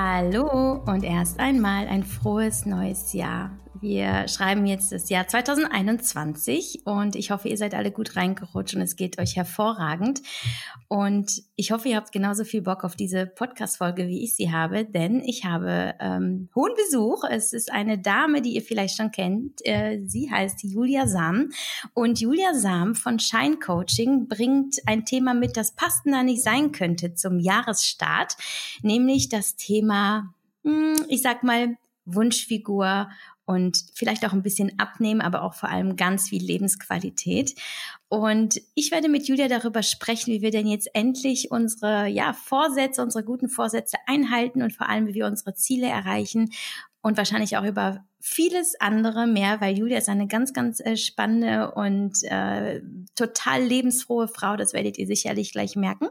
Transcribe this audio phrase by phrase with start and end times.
[0.00, 3.50] Hallo und erst einmal ein frohes neues Jahr.
[3.80, 8.82] Wir schreiben jetzt das Jahr 2021 und ich hoffe, ihr seid alle gut reingerutscht und
[8.82, 10.20] es geht euch hervorragend.
[10.88, 14.84] Und ich hoffe, ihr habt genauso viel Bock auf diese Podcast-Folge, wie ich sie habe,
[14.84, 17.22] denn ich habe ähm, hohen Besuch.
[17.30, 19.64] Es ist eine Dame, die ihr vielleicht schon kennt.
[19.64, 21.50] Äh, sie heißt Julia Sam
[21.94, 27.14] und Julia Sam von Shine Coaching bringt ein Thema mit, das passender nicht sein könnte
[27.14, 28.36] zum Jahresstart,
[28.82, 30.34] nämlich das Thema,
[30.64, 31.76] hm, ich sag mal,
[32.10, 33.08] Wunschfigur
[33.48, 37.54] und vielleicht auch ein bisschen abnehmen, aber auch vor allem ganz viel Lebensqualität.
[38.08, 43.02] Und ich werde mit Julia darüber sprechen, wie wir denn jetzt endlich unsere ja, Vorsätze,
[43.02, 46.50] unsere guten Vorsätze einhalten und vor allem, wie wir unsere Ziele erreichen
[47.00, 51.70] und wahrscheinlich auch über vieles andere mehr, weil Julia ist eine ganz, ganz äh, spannende
[51.72, 52.82] und äh,
[53.14, 54.56] total lebensfrohe Frau.
[54.56, 56.08] Das werdet ihr sicherlich gleich merken.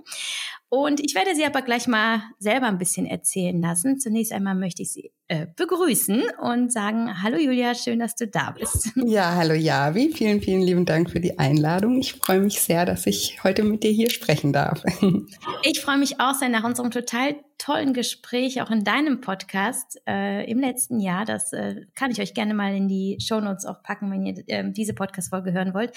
[0.69, 3.99] Und ich werde sie aber gleich mal selber ein bisschen erzählen lassen.
[3.99, 8.51] Zunächst einmal möchte ich sie äh, begrüßen und sagen, hallo Julia, schön, dass du da
[8.51, 8.91] bist.
[9.07, 11.99] Ja, hallo Javi, vielen, vielen lieben Dank für die Einladung.
[11.99, 14.83] Ich freue mich sehr, dass ich heute mit dir hier sprechen darf.
[15.63, 20.49] Ich freue mich auch sehr nach unserem total tollen Gespräch, auch in deinem Podcast äh,
[20.49, 21.25] im letzten Jahr.
[21.25, 24.43] Das äh, kann ich euch gerne mal in die Show Notes auch packen, wenn ihr
[24.47, 25.93] äh, diese Podcast-Folge hören wollt.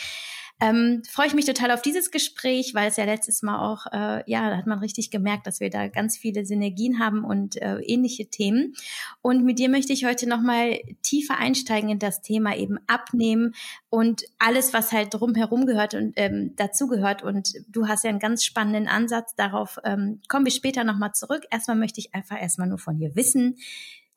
[0.63, 4.23] Ähm, freue ich mich total auf dieses Gespräch, weil es ja letztes Mal auch, äh,
[4.31, 8.27] ja, hat man richtig gemerkt, dass wir da ganz viele Synergien haben und äh, ähnliche
[8.27, 8.75] Themen.
[9.23, 13.55] Und mit dir möchte ich heute nochmal tiefer einsteigen in das Thema eben abnehmen
[13.89, 17.23] und alles, was halt drumherum gehört und ähm, dazu gehört.
[17.23, 19.35] Und du hast ja einen ganz spannenden Ansatz.
[19.35, 21.45] Darauf ähm, kommen wir später nochmal zurück.
[21.51, 23.57] Erstmal möchte ich einfach erstmal nur von dir wissen,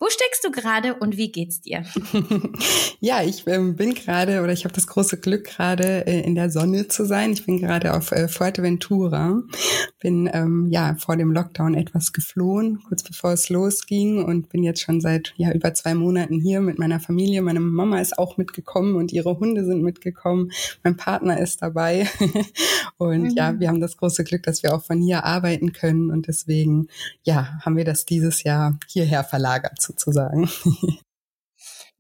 [0.03, 1.85] wo steckst du gerade und wie geht's dir?
[2.99, 6.49] ja, ich ähm, bin gerade oder ich habe das große Glück gerade äh, in der
[6.49, 7.31] Sonne zu sein.
[7.31, 9.43] Ich bin gerade auf äh, Fuerteventura.
[10.01, 14.81] Bin ähm, ja vor dem Lockdown etwas geflohen, kurz bevor es losging und bin jetzt
[14.81, 17.41] schon seit ja über zwei Monaten hier mit meiner Familie.
[17.41, 20.51] Meine Mama ist auch mitgekommen und ihre Hunde sind mitgekommen.
[20.83, 22.09] Mein Partner ist dabei
[22.97, 23.37] und mhm.
[23.37, 26.87] ja, wir haben das große Glück, dass wir auch von hier arbeiten können und deswegen
[27.23, 30.49] ja haben wir das dieses Jahr hierher verlagert sozusagen.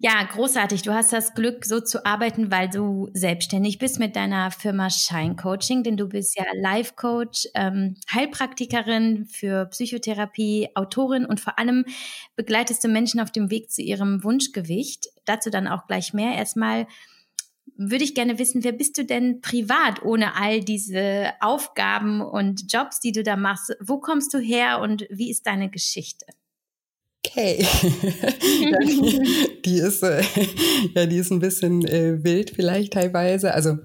[0.05, 0.81] Ja, großartig.
[0.81, 5.37] Du hast das Glück, so zu arbeiten, weil du selbstständig bist mit deiner Firma Shine
[5.37, 11.85] Coaching, denn du bist ja Life Coach, ähm, Heilpraktikerin für Psychotherapie, Autorin und vor allem
[12.35, 15.07] begleitest du Menschen auf dem Weg zu ihrem Wunschgewicht.
[15.23, 16.35] Dazu dann auch gleich mehr.
[16.35, 16.85] Erstmal
[17.77, 22.99] würde ich gerne wissen, wer bist du denn privat ohne all diese Aufgaben und Jobs,
[22.99, 23.73] die du da machst?
[23.79, 26.25] Wo kommst du her und wie ist deine Geschichte?
[27.25, 27.65] Die,
[29.65, 30.23] die, ist äh,
[30.93, 33.53] ja die ist ein bisschen äh, wild vielleicht teilweise.
[33.53, 33.77] Also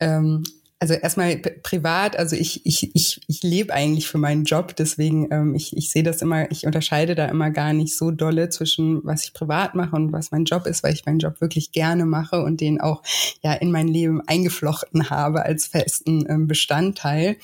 [0.00, 0.44] ähm,
[0.82, 5.54] also erstmal privat, also ich, ich, ich, ich lebe eigentlich für meinen Job, deswegen ähm,
[5.54, 9.22] ich, ich sehe das immer, ich unterscheide da immer gar nicht so dolle zwischen, was
[9.22, 12.42] ich privat mache und was mein Job ist, weil ich meinen Job wirklich gerne mache
[12.42, 13.04] und den auch
[13.42, 17.36] ja in mein Leben eingeflochten habe als festen ähm, Bestandteil.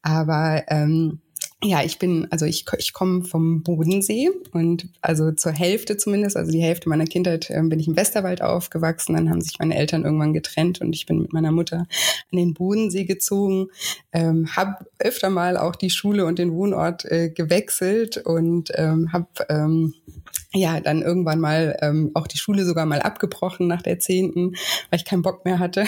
[0.00, 1.20] Aber ähm,
[1.62, 6.52] ja, ich bin, also ich, ich komme vom Bodensee und also zur Hälfte zumindest, also
[6.52, 9.14] die Hälfte meiner Kindheit äh, bin ich im Westerwald aufgewachsen.
[9.14, 12.54] Dann haben sich meine Eltern irgendwann getrennt und ich bin mit meiner Mutter an den
[12.54, 13.70] Bodensee gezogen,
[14.12, 19.26] ähm, habe öfter mal auch die Schule und den Wohnort äh, gewechselt und ähm, habe
[19.48, 19.94] ähm,
[20.54, 24.54] ja, dann irgendwann mal ähm, auch die Schule sogar mal abgebrochen nach der zehnten,
[24.90, 25.84] weil ich keinen Bock mehr hatte.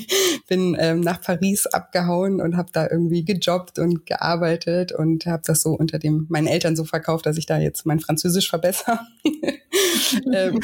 [0.48, 5.62] Bin ähm, nach Paris abgehauen und habe da irgendwie gejobbt und gearbeitet und habe das
[5.62, 9.00] so unter dem meinen Eltern so verkauft, dass ich da jetzt mein Französisch verbessere.
[10.32, 10.60] ähm,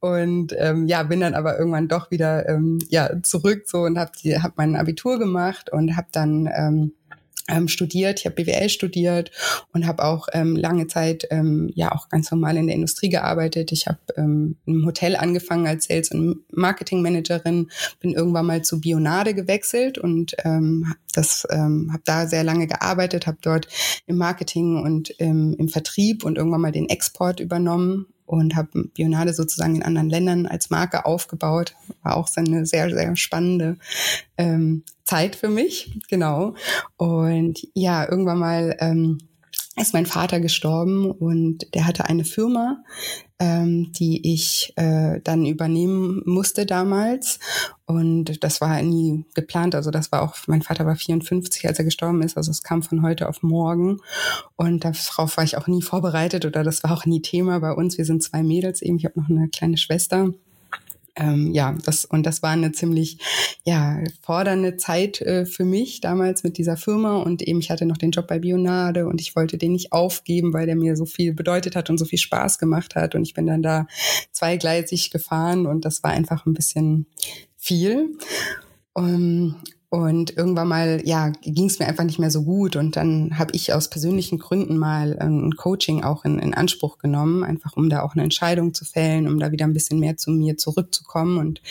[0.00, 4.12] und ähm, ja, bin dann aber irgendwann doch wieder ähm, ja zurück so und habe
[4.42, 6.92] hab mein Abitur gemacht und habe dann ähm,
[7.48, 8.20] ähm, studiert.
[8.20, 9.30] Ich habe BWL studiert
[9.72, 13.72] und habe auch ähm, lange Zeit ähm, ja auch ganz normal in der Industrie gearbeitet.
[13.72, 17.70] Ich habe ähm, im Hotel angefangen als Sales- und Marketingmanagerin,
[18.00, 23.26] bin irgendwann mal zu Bionade gewechselt und ähm, das ähm, habe da sehr lange gearbeitet,
[23.26, 23.68] habe dort
[24.06, 29.32] im Marketing und ähm, im Vertrieb und irgendwann mal den Export übernommen und habe Bionade
[29.32, 31.74] sozusagen in anderen Ländern als Marke aufgebaut.
[32.02, 33.78] War auch so eine sehr, sehr spannende
[34.36, 36.54] ähm, Zeit für mich, genau.
[36.96, 39.18] Und ja, irgendwann mal ähm,
[39.76, 42.82] ist mein Vater gestorben und der hatte eine Firma,
[43.38, 47.38] ähm, die ich äh, dann übernehmen musste damals.
[47.84, 49.74] Und das war nie geplant.
[49.74, 52.36] Also das war auch, mein Vater war 54, als er gestorben ist.
[52.36, 53.98] Also es kam von heute auf morgen.
[54.56, 57.98] Und darauf war ich auch nie vorbereitet oder das war auch nie Thema bei uns.
[57.98, 58.96] Wir sind zwei Mädels eben.
[58.96, 60.32] Ich habe noch eine kleine Schwester.
[61.16, 63.18] Ähm, ja, das und das war eine ziemlich
[63.64, 67.96] ja fordernde Zeit äh, für mich damals mit dieser Firma und eben ich hatte noch
[67.96, 71.32] den Job bei Bionade und ich wollte den nicht aufgeben, weil der mir so viel
[71.32, 73.86] bedeutet hat und so viel Spaß gemacht hat und ich bin dann da
[74.32, 77.06] zweigleisig gefahren und das war einfach ein bisschen
[77.56, 78.16] viel.
[78.92, 79.56] Um,
[79.88, 82.74] und irgendwann mal, ja, ging es mir einfach nicht mehr so gut.
[82.74, 87.44] Und dann habe ich aus persönlichen Gründen mal ein Coaching auch in, in Anspruch genommen,
[87.44, 90.32] einfach um da auch eine Entscheidung zu fällen, um da wieder ein bisschen mehr zu
[90.32, 91.38] mir zurückzukommen.
[91.38, 91.62] Und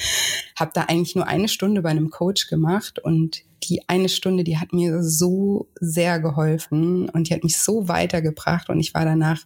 [0.58, 3.00] habe da eigentlich nur eine Stunde bei einem Coach gemacht.
[3.00, 7.88] Und die eine Stunde, die hat mir so sehr geholfen und die hat mich so
[7.88, 9.44] weitergebracht und ich war danach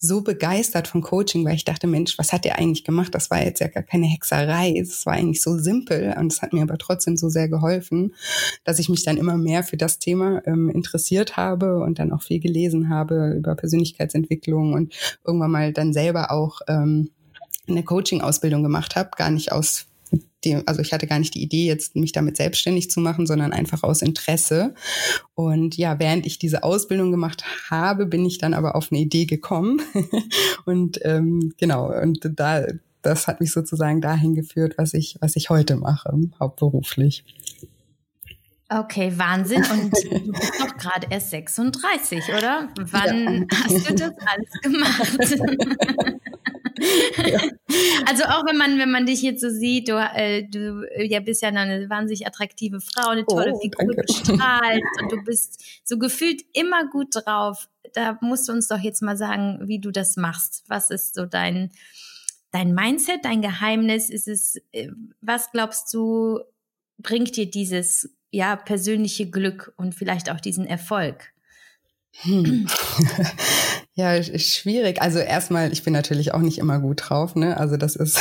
[0.00, 3.14] so begeistert vom Coaching, weil ich dachte, Mensch, was hat der eigentlich gemacht?
[3.14, 6.52] Das war jetzt ja gar keine Hexerei, es war eigentlich so simpel und es hat
[6.52, 8.14] mir aber trotzdem so sehr geholfen,
[8.64, 12.22] dass ich mich dann immer mehr für das Thema ähm, interessiert habe und dann auch
[12.22, 14.94] viel gelesen habe über Persönlichkeitsentwicklung und
[15.26, 17.10] irgendwann mal dann selber auch ähm,
[17.68, 19.86] eine Coaching-Ausbildung gemacht habe, gar nicht aus
[20.44, 23.52] die, also ich hatte gar nicht die Idee, jetzt mich damit selbstständig zu machen, sondern
[23.52, 24.74] einfach aus Interesse.
[25.34, 29.26] Und ja, während ich diese Ausbildung gemacht habe, bin ich dann aber auf eine Idee
[29.26, 29.82] gekommen.
[30.64, 32.66] und ähm, genau, und da,
[33.02, 37.24] das hat mich sozusagen dahin geführt, was ich, was ich heute mache, hauptberuflich.
[38.70, 39.64] Okay, Wahnsinn.
[39.64, 39.92] Und
[40.26, 42.68] du bist doch gerade erst 36, oder?
[42.78, 43.58] Wann ja.
[43.64, 46.20] hast du das alles gemacht?
[48.06, 51.42] Also auch wenn man, wenn man dich jetzt so sieht, du, äh, du ja, bist
[51.42, 56.42] ja eine wahnsinnig attraktive Frau, eine tolle oh, Figur, bestrahlt und du bist so gefühlt
[56.54, 57.68] immer gut drauf.
[57.92, 60.64] Da musst du uns doch jetzt mal sagen, wie du das machst.
[60.68, 61.70] Was ist so dein,
[62.50, 64.08] dein Mindset, dein Geheimnis?
[64.08, 64.88] Ist es, äh,
[65.20, 66.40] was glaubst du,
[66.96, 71.32] bringt dir dieses ja persönliche Glück und vielleicht auch diesen Erfolg?
[72.22, 72.66] Hm.
[73.98, 75.02] ja, schwierig.
[75.02, 77.34] Also erstmal, ich bin natürlich auch nicht immer gut drauf.
[77.34, 77.56] Ne?
[77.56, 78.20] Also das ist,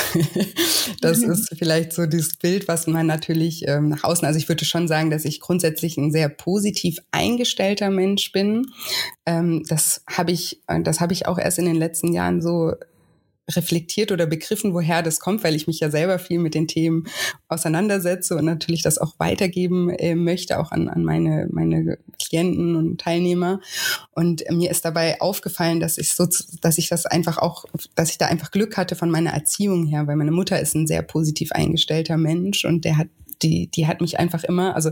[1.01, 1.29] das mhm.
[1.29, 4.25] ist vielleicht so dieses Bild, was man natürlich ähm, nach außen.
[4.25, 8.65] Also ich würde schon sagen, dass ich grundsätzlich ein sehr positiv eingestellter Mensch bin.
[9.27, 12.73] Ähm, das habe ich, das habe ich auch erst in den letzten Jahren so
[13.49, 17.05] reflektiert oder begriffen, woher das kommt, weil ich mich ja selber viel mit den Themen
[17.47, 22.99] auseinandersetze und natürlich das auch weitergeben äh, möchte, auch an, an meine, meine Klienten und
[22.99, 23.61] Teilnehmer.
[24.11, 26.27] Und mir ist dabei aufgefallen, dass ich so,
[26.61, 27.65] dass ich das einfach auch,
[27.95, 30.87] dass ich da einfach Glück hatte von meiner Erziehung her, weil meine Mutter ist ein
[30.87, 33.07] sehr positiv eingestellter Mensch und der hat
[33.43, 34.91] die, die hat mich einfach immer, also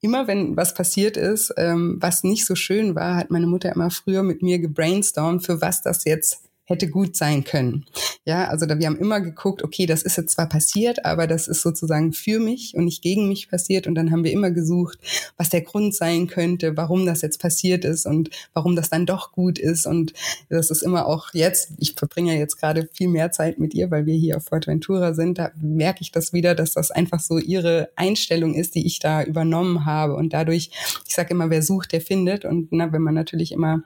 [0.00, 3.90] immer wenn was passiert ist, ähm, was nicht so schön war, hat meine Mutter immer
[3.90, 7.84] früher mit mir gebrainstormt, für was das jetzt hätte gut sein können.
[8.26, 11.46] Ja, also da, wir haben immer geguckt, okay, das ist jetzt zwar passiert, aber das
[11.46, 13.86] ist sozusagen für mich und nicht gegen mich passiert.
[13.86, 14.98] Und dann haben wir immer gesucht,
[15.36, 19.32] was der Grund sein könnte, warum das jetzt passiert ist und warum das dann doch
[19.32, 19.86] gut ist.
[19.86, 20.14] Und
[20.48, 23.90] das ist immer auch jetzt, ich verbringe ja jetzt gerade viel mehr Zeit mit ihr,
[23.90, 27.38] weil wir hier auf Fuerteventura sind, da merke ich das wieder, dass das einfach so
[27.38, 30.14] ihre Einstellung ist, die ich da übernommen habe.
[30.14, 30.70] Und dadurch,
[31.06, 32.46] ich sage immer, wer sucht, der findet.
[32.46, 33.82] Und na, wenn man natürlich immer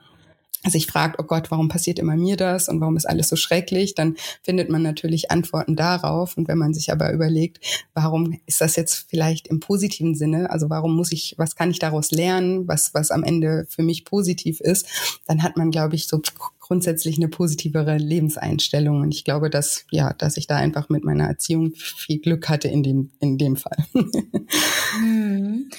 [0.67, 3.95] sich fragt, oh Gott, warum passiert immer mir das und warum ist alles so schrecklich,
[3.95, 6.37] dann findet man natürlich Antworten darauf.
[6.37, 7.59] Und wenn man sich aber überlegt,
[7.93, 11.79] warum ist das jetzt vielleicht im positiven Sinne, also warum muss ich, was kann ich
[11.79, 14.87] daraus lernen, was, was am Ende für mich positiv ist,
[15.27, 16.21] dann hat man, glaube ich, so
[16.59, 19.01] grundsätzlich eine positivere Lebenseinstellung.
[19.01, 22.67] Und ich glaube, dass, ja, dass ich da einfach mit meiner Erziehung viel Glück hatte
[22.67, 23.77] in dem, in dem Fall.
[24.99, 25.69] hm.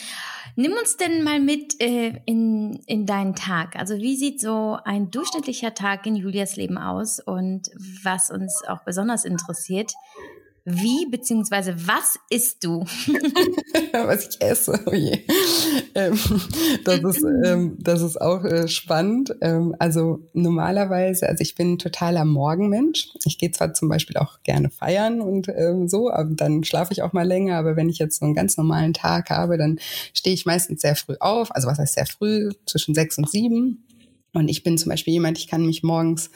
[0.60, 3.76] Nimm uns denn mal mit äh, in, in deinen Tag.
[3.76, 7.18] Also wie sieht so ein durchschnittlicher Tag in Julias Leben aus?
[7.18, 7.70] Und
[8.04, 9.94] was uns auch besonders interessiert,
[10.64, 12.80] wie beziehungsweise was isst du?
[13.92, 15.20] was ich esse, oh je.
[15.94, 16.18] Ähm,
[16.84, 19.34] das, ist, ähm, das ist auch äh, spannend.
[19.40, 23.08] Ähm, also normalerweise, also ich bin totaler Morgenmensch.
[23.24, 27.02] Ich gehe zwar zum Beispiel auch gerne feiern und ähm, so, aber dann schlafe ich
[27.02, 27.56] auch mal länger.
[27.56, 29.78] Aber wenn ich jetzt so einen ganz normalen Tag habe, dann
[30.14, 31.54] stehe ich meistens sehr früh auf.
[31.54, 32.50] Also was heißt sehr früh?
[32.66, 33.84] Zwischen sechs und sieben
[34.32, 36.30] und ich bin zum Beispiel jemand, ich kann mich morgens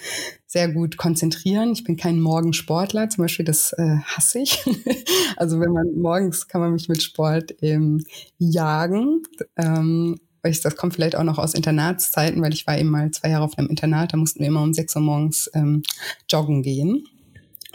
[0.46, 1.72] sehr gut konzentrieren.
[1.72, 4.64] Ich bin kein Morgensportler, zum Beispiel, das äh, hasse ich.
[5.36, 8.04] also wenn man morgens kann man mich mit Sport ähm,
[8.38, 9.22] jagen.
[9.56, 13.44] Ähm, das kommt vielleicht auch noch aus Internatszeiten, weil ich war eben mal zwei Jahre
[13.44, 15.82] auf einem Internat, da mussten wir immer um sechs Uhr morgens ähm,
[16.28, 17.06] joggen gehen.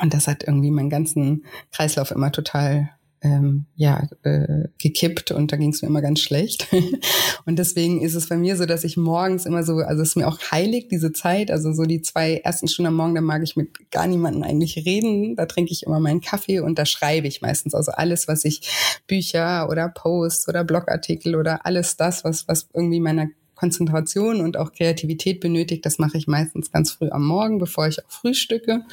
[0.01, 5.57] Und das hat irgendwie meinen ganzen Kreislauf immer total ähm, ja, äh, gekippt und da
[5.57, 6.67] ging es mir immer ganz schlecht.
[7.45, 10.15] und deswegen ist es bei mir so, dass ich morgens immer so, also es ist
[10.15, 13.43] mir auch heilig, diese Zeit, also so die zwei ersten Stunden am Morgen, da mag
[13.43, 15.35] ich mit gar niemandem eigentlich reden.
[15.35, 17.75] Da trinke ich immer meinen Kaffee und da schreibe ich meistens.
[17.75, 23.01] Also alles, was ich Bücher oder Posts oder Blogartikel oder alles das, was, was irgendwie
[23.01, 23.27] meiner
[23.59, 28.03] Konzentration und auch Kreativität benötigt, das mache ich meistens ganz früh am Morgen, bevor ich
[28.03, 28.85] auch frühstücke.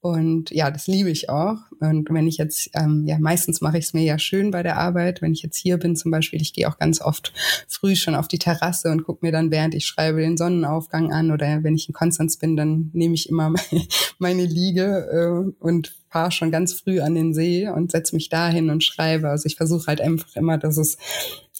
[0.00, 1.58] Und ja, das liebe ich auch.
[1.78, 4.78] Und wenn ich jetzt, ähm, ja, meistens mache ich es mir ja schön bei der
[4.78, 5.22] Arbeit.
[5.22, 7.32] Wenn ich jetzt hier bin zum Beispiel, ich gehe auch ganz oft
[7.68, 11.30] früh schon auf die Terrasse und gucke mir dann, während ich schreibe, den Sonnenaufgang an.
[11.30, 13.54] Oder wenn ich in Konstanz bin, dann nehme ich immer
[14.18, 18.70] meine Liege äh, und fahre schon ganz früh an den See und setze mich dahin
[18.70, 19.30] und schreibe.
[19.30, 20.98] Also ich versuche halt einfach immer, dass es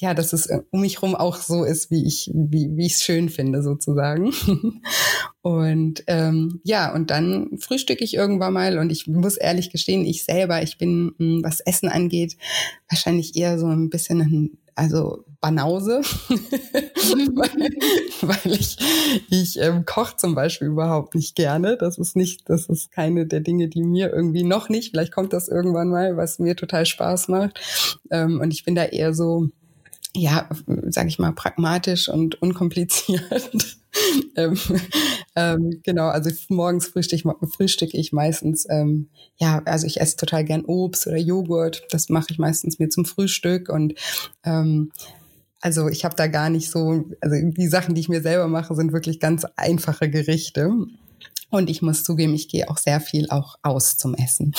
[0.01, 2.95] ja, dass es äh, um mich rum auch so ist, wie ich wie wie ich
[2.95, 4.33] es schön finde sozusagen.
[5.43, 10.25] und ähm, ja, und dann frühstücke ich irgendwann mal und ich muss ehrlich gestehen, ich
[10.25, 12.39] selber, ich bin hm, was Essen angeht,
[12.89, 17.71] wahrscheinlich eher so ein bisschen ein also Banause, weil,
[18.23, 18.79] weil, ich,
[19.29, 21.77] ich ähm, koche zum Beispiel überhaupt nicht gerne.
[21.77, 25.35] Das ist nicht, das ist keine der Dinge, die mir irgendwie noch nicht, vielleicht kommt
[25.35, 27.61] das irgendwann mal, was mir total Spaß macht.
[28.11, 29.49] Ähm, und ich bin da eher so,
[30.15, 30.49] ja,
[30.89, 33.79] sage ich mal, pragmatisch und unkompliziert.
[34.37, 34.59] ähm,
[35.37, 40.45] ähm, genau, also morgens frühstücke ich, frühstück ich meistens, ähm, ja, also ich esse total
[40.45, 41.85] gern Obst oder Joghurt.
[41.91, 43.95] Das mache ich meistens mir zum Frühstück und
[44.45, 44.91] ähm,
[45.61, 48.75] also ich habe da gar nicht so, also die Sachen, die ich mir selber mache,
[48.75, 50.73] sind wirklich ganz einfache Gerichte.
[51.51, 54.55] Und ich muss zugeben, ich gehe auch sehr viel auch aus zum Essen,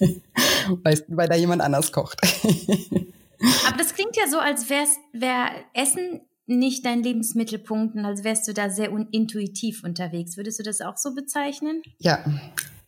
[0.82, 2.20] weil, weil da jemand anders kocht.
[3.66, 8.46] Aber das klingt ja so, als wär's, wär Essen nicht dein Lebensmittelpunkt und als wärst
[8.48, 10.36] du da sehr intuitiv unterwegs.
[10.36, 11.82] Würdest du das auch so bezeichnen?
[11.98, 12.22] Ja,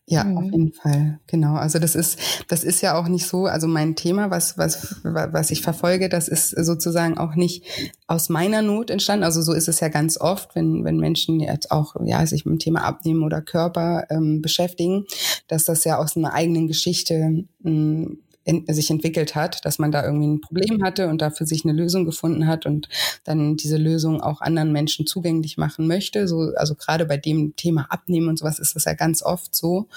[0.08, 0.36] ja, mhm.
[0.38, 1.18] auf jeden Fall.
[1.26, 1.54] Genau.
[1.54, 5.50] Also das ist, das ist ja auch nicht so, also mein Thema, was, was, was
[5.50, 7.64] ich verfolge, das ist sozusagen auch nicht
[8.06, 9.24] aus meiner Not entstanden.
[9.24, 12.52] Also so ist es ja ganz oft, wenn, wenn Menschen jetzt auch, ja, sich mit
[12.52, 15.06] dem Thema Abnehmen oder Körper ähm, beschäftigen,
[15.48, 19.90] dass das ja aus einer eigenen Geschichte mh, hm, in, sich entwickelt hat, dass man
[19.90, 22.88] da irgendwie ein Problem hatte und dafür sich eine Lösung gefunden hat und
[23.24, 26.28] dann diese Lösung auch anderen Menschen zugänglich machen möchte.
[26.28, 29.88] So, also gerade bei dem Thema Abnehmen und sowas ist das ja ganz oft so.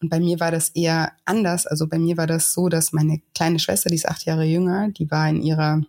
[0.00, 1.64] Und bei mir war das eher anders.
[1.66, 4.88] Also bei mir war das so, dass meine kleine Schwester, die ist acht Jahre jünger,
[4.90, 5.82] die war in ihrer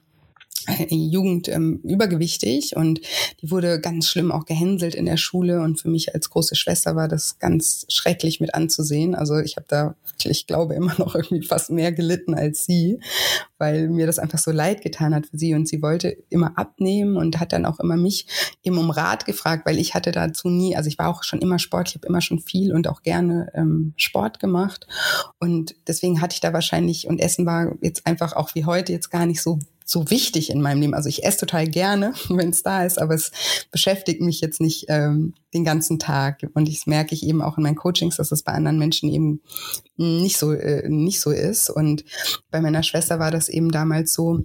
[0.89, 3.01] Jugend ähm, übergewichtig und
[3.41, 6.95] die wurde ganz schlimm auch gehänselt in der Schule und für mich als große Schwester
[6.95, 9.15] war das ganz schrecklich mit anzusehen.
[9.15, 12.99] Also ich habe da, ich glaube, immer noch irgendwie fast mehr gelitten als sie,
[13.57, 17.17] weil mir das einfach so leid getan hat für sie und sie wollte immer abnehmen
[17.17, 18.27] und hat dann auch immer mich
[18.63, 21.59] eben um Rat gefragt, weil ich hatte dazu nie, also ich war auch schon immer
[21.59, 24.87] Sport, ich habe immer schon viel und auch gerne ähm, Sport gemacht
[25.39, 29.09] und deswegen hatte ich da wahrscheinlich und Essen war jetzt einfach auch wie heute jetzt
[29.09, 30.93] gar nicht so so wichtig in meinem Leben.
[30.93, 33.31] Also ich esse total gerne, wenn es da ist, aber es
[33.71, 36.45] beschäftigt mich jetzt nicht ähm, den ganzen Tag.
[36.53, 39.41] Und ich merke ich eben auch in meinen Coachings, dass es bei anderen Menschen eben
[39.97, 41.69] nicht so äh, nicht so ist.
[41.69, 42.03] Und
[42.51, 44.43] bei meiner Schwester war das eben damals so,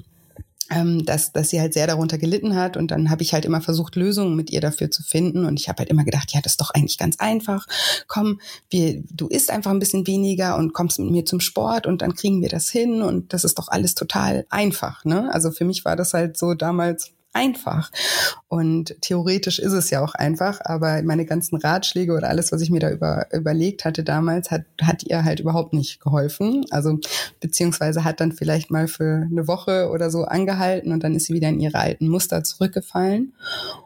[0.71, 2.77] ähm, dass, dass sie halt sehr darunter gelitten hat.
[2.77, 5.45] Und dann habe ich halt immer versucht, Lösungen mit ihr dafür zu finden.
[5.45, 7.67] Und ich habe halt immer gedacht, ja, das ist doch eigentlich ganz einfach.
[8.07, 12.03] Komm, wir, du isst einfach ein bisschen weniger und kommst mit mir zum Sport und
[12.03, 13.03] dann kriegen wir das hin.
[13.03, 15.05] Und das ist doch alles total einfach.
[15.05, 15.33] Ne?
[15.33, 17.91] Also für mich war das halt so damals einfach.
[18.49, 22.71] Und theoretisch ist es ja auch einfach, aber meine ganzen Ratschläge oder alles, was ich
[22.71, 26.65] mir da über, überlegt hatte damals, hat, hat ihr halt überhaupt nicht geholfen.
[26.71, 26.99] Also
[27.41, 31.35] beziehungsweise hat dann vielleicht mal für eine Woche oder so angehalten und dann ist sie
[31.35, 33.35] wieder in ihre alten Muster zurückgefallen.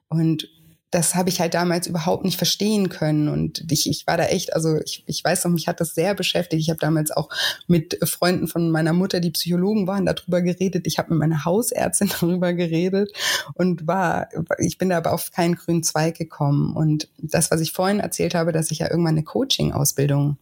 [0.08, 0.49] Und
[0.92, 3.28] das habe ich halt damals überhaupt nicht verstehen können.
[3.28, 6.14] Und ich, ich war da echt, also ich, ich weiß noch, mich hat das sehr
[6.14, 6.61] beschäftigt.
[6.61, 7.30] Ich habe damals auch
[7.66, 10.87] mit Freunden von meiner Mutter, die Psychologen waren, darüber geredet.
[10.87, 13.11] Ich habe mit meiner Hausärztin darüber geredet
[13.54, 16.76] und war, ich bin da aber auf keinen grünen Zweig gekommen.
[16.76, 20.37] Und das, was ich vorhin erzählt habe, dass ich ja irgendwann eine Coaching-Ausbildung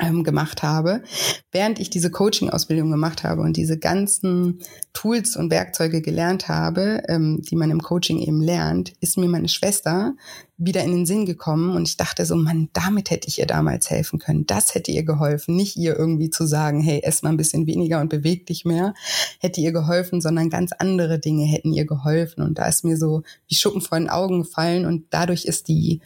[0.00, 1.02] ähm, gemacht habe.
[1.50, 4.60] Während ich diese Coaching-Ausbildung gemacht habe und diese ganzen
[4.94, 9.48] Tools und Werkzeuge gelernt habe, ähm, die man im Coaching eben lernt, ist mir meine
[9.48, 10.14] Schwester
[10.56, 13.90] wieder in den Sinn gekommen und ich dachte so, man, damit hätte ich ihr damals
[13.90, 14.46] helfen können.
[14.46, 15.56] Das hätte ihr geholfen.
[15.56, 18.94] Nicht ihr irgendwie zu sagen, hey, ess mal ein bisschen weniger und beweg dich mehr,
[19.40, 22.42] hätte ihr geholfen, sondern ganz andere Dinge hätten ihr geholfen.
[22.42, 26.00] Und da ist mir so wie Schuppen vor den Augen gefallen und dadurch ist die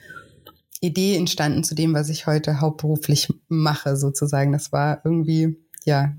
[0.80, 4.52] Idee entstanden zu dem, was ich heute hauptberuflich mache, sozusagen.
[4.52, 6.14] Das war irgendwie, ja,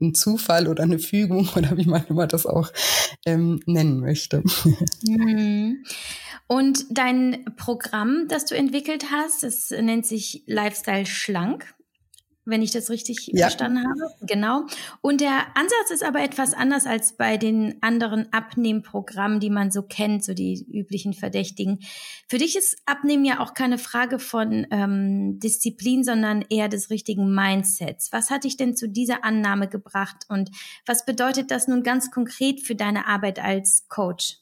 [0.00, 2.70] ein Zufall oder eine Fügung oder wie man immer das auch
[3.26, 4.42] ähm, nennen möchte.
[5.04, 5.84] Mhm.
[6.46, 11.74] Und dein Programm, das du entwickelt hast, das nennt sich Lifestyle Schlank
[12.44, 13.46] wenn ich das richtig ja.
[13.46, 14.14] verstanden habe.
[14.22, 14.66] Genau.
[15.00, 19.82] Und der Ansatz ist aber etwas anders als bei den anderen Abnehmprogrammen, die man so
[19.82, 21.80] kennt, so die üblichen Verdächtigen.
[22.28, 27.32] Für dich ist Abnehmen ja auch keine Frage von ähm, Disziplin, sondern eher des richtigen
[27.32, 28.12] Mindsets.
[28.12, 30.50] Was hat dich denn zu dieser Annahme gebracht und
[30.86, 34.38] was bedeutet das nun ganz konkret für deine Arbeit als Coach?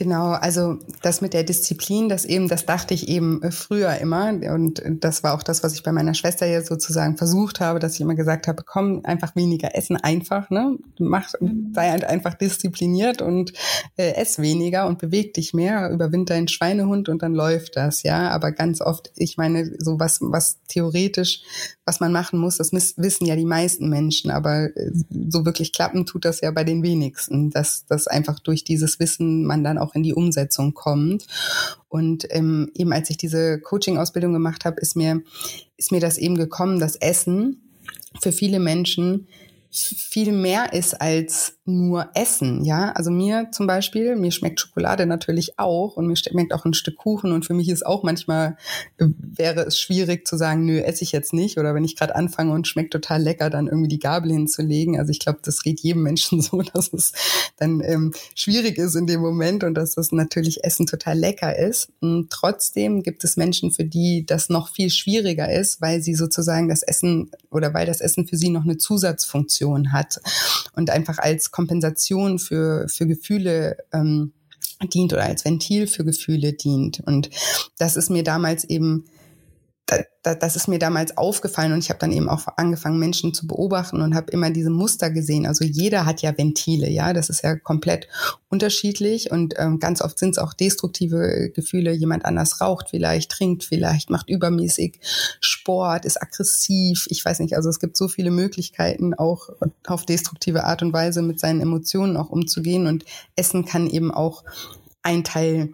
[0.00, 4.32] Genau, also das mit der Disziplin, das eben, das dachte ich eben äh, früher immer.
[4.50, 7.96] Und das war auch das, was ich bei meiner Schwester jetzt sozusagen versucht habe, dass
[7.96, 11.72] ich immer gesagt habe, komm, einfach weniger essen, einfach, ne, mach, mhm.
[11.74, 13.52] sei halt einfach diszipliniert und
[13.98, 18.30] äh, ess weniger und beweg dich mehr, überwind deinen Schweinehund und dann läuft das, ja,
[18.30, 21.42] aber ganz oft, ich meine, so was, was theoretisch,
[21.84, 24.92] was man machen muss, das wissen ja die meisten Menschen, aber äh,
[25.28, 29.44] so wirklich klappen tut das ja bei den wenigsten, dass, dass einfach durch dieses Wissen
[29.44, 31.26] man dann auch auch in die Umsetzung kommt.
[31.88, 35.22] Und ähm, eben als ich diese Coaching-Ausbildung gemacht habe, ist mir,
[35.76, 37.62] ist mir das eben gekommen, dass Essen
[38.20, 39.26] für viele Menschen
[39.70, 42.92] viel mehr ist als nur Essen, ja.
[42.92, 46.96] Also mir zum Beispiel, mir schmeckt Schokolade natürlich auch und mir schmeckt auch ein Stück
[46.96, 48.56] Kuchen und für mich ist auch manchmal,
[48.98, 52.14] äh, wäre es schwierig zu sagen, nö, esse ich jetzt nicht oder wenn ich gerade
[52.14, 54.98] anfange und schmeckt total lecker, dann irgendwie die Gabel hinzulegen.
[54.98, 57.12] Also ich glaube, das geht jedem Menschen so, dass es
[57.56, 61.88] dann ähm, schwierig ist in dem Moment und dass das natürlich Essen total lecker ist.
[62.00, 66.68] Und trotzdem gibt es Menschen, für die das noch viel schwieriger ist, weil sie sozusagen
[66.68, 70.20] das Essen oder weil das Essen für sie noch eine Zusatzfunktion hat
[70.74, 74.32] und einfach als Kompensation für, für Gefühle ähm,
[74.94, 77.00] dient oder als Ventil für Gefühle dient.
[77.04, 77.28] Und
[77.76, 79.04] das ist mir damals eben
[80.22, 84.02] das ist mir damals aufgefallen und ich habe dann eben auch angefangen, Menschen zu beobachten
[84.02, 85.46] und habe immer diese Muster gesehen.
[85.46, 88.06] Also jeder hat ja Ventile, ja, das ist ja komplett
[88.48, 91.92] unterschiedlich und ähm, ganz oft sind es auch destruktive Gefühle.
[91.92, 95.00] Jemand anders raucht vielleicht, trinkt vielleicht, macht übermäßig
[95.40, 97.06] Sport, ist aggressiv.
[97.08, 99.48] Ich weiß nicht, also es gibt so viele Möglichkeiten, auch
[99.86, 103.04] auf destruktive Art und Weise mit seinen Emotionen auch umzugehen und
[103.36, 104.44] Essen kann eben auch
[105.02, 105.72] ein Teil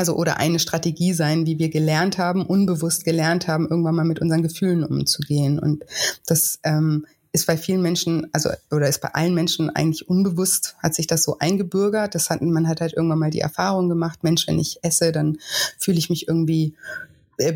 [0.00, 4.18] also oder eine Strategie sein, wie wir gelernt haben, unbewusst gelernt haben, irgendwann mal mit
[4.18, 5.58] unseren Gefühlen umzugehen.
[5.58, 5.84] Und
[6.24, 10.94] das ähm, ist bei vielen Menschen, also oder ist bei allen Menschen eigentlich unbewusst, hat
[10.94, 12.14] sich das so eingebürgert.
[12.14, 15.36] Das hat, man hat halt irgendwann mal die Erfahrung gemacht, Mensch, wenn ich esse, dann
[15.78, 16.72] fühle ich mich irgendwie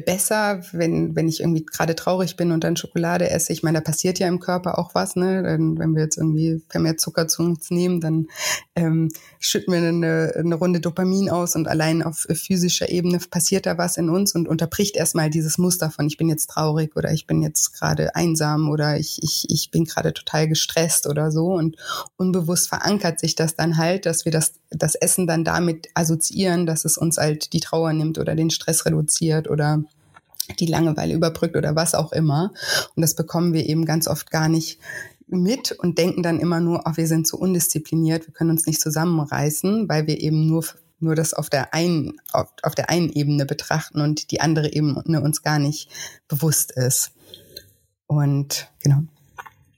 [0.06, 3.52] besser, wenn, wenn ich irgendwie gerade traurig bin und dann Schokolade esse.
[3.52, 5.42] Ich meine, da passiert ja im Körper auch was, ne?
[5.44, 8.26] Wenn wir jetzt irgendwie mehr Zucker zu uns nehmen, dann
[8.74, 13.78] ähm, schütten wir eine, eine Runde Dopamin aus und allein auf physischer Ebene passiert da
[13.78, 17.26] was in uns und unterbricht erstmal dieses Muster von ich bin jetzt traurig oder ich
[17.26, 21.52] bin jetzt gerade einsam oder ich, ich, ich bin gerade total gestresst oder so.
[21.52, 21.76] Und
[22.16, 26.84] unbewusst verankert sich das dann halt, dass wir das, das Essen dann damit assoziieren, dass
[26.84, 29.82] es uns halt die Trauer nimmt oder den Stress reduziert oder
[30.60, 32.52] die Langeweile überbrückt oder was auch immer.
[32.94, 34.78] Und das bekommen wir eben ganz oft gar nicht
[35.26, 38.80] mit und denken dann immer nur, ach, wir sind so undiszipliniert, wir können uns nicht
[38.80, 40.64] zusammenreißen, weil wir eben nur
[41.00, 45.20] nur das auf der einen auf, auf der einen Ebene betrachten und die andere Ebene
[45.20, 45.90] uns gar nicht
[46.28, 47.12] bewusst ist.
[48.06, 49.02] Und genau.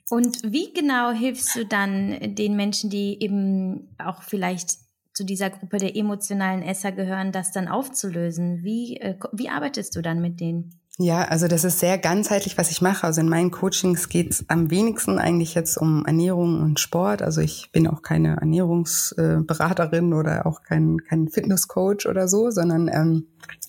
[0.09, 4.79] Und wie genau hilfst du dann den Menschen, die eben auch vielleicht
[5.17, 8.63] zu dieser Gruppe der emotionalen Esser gehören, das dann aufzulösen?
[8.63, 10.79] Wie, äh, wie arbeitest du dann mit denen?
[10.99, 13.07] Ja, also das ist sehr ganzheitlich, was ich mache.
[13.07, 17.23] Also in meinen Coachings geht es am wenigsten eigentlich jetzt um Ernährung und Sport.
[17.23, 23.27] Also ich bin auch keine Ernährungsberaterin oder auch kein, kein Fitnesscoach oder so, sondern ähm,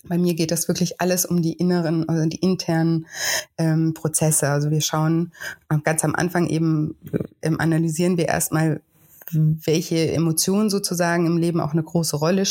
[0.07, 3.07] bei mir geht das wirklich alles um die inneren, also die internen
[3.57, 4.49] ähm, Prozesse.
[4.49, 5.33] Also wir schauen
[5.69, 6.95] äh, ganz am Anfang eben,
[7.41, 8.81] ähm, analysieren wir erstmal,
[9.31, 12.43] welche Emotion sozusagen im Leben auch eine große Rolle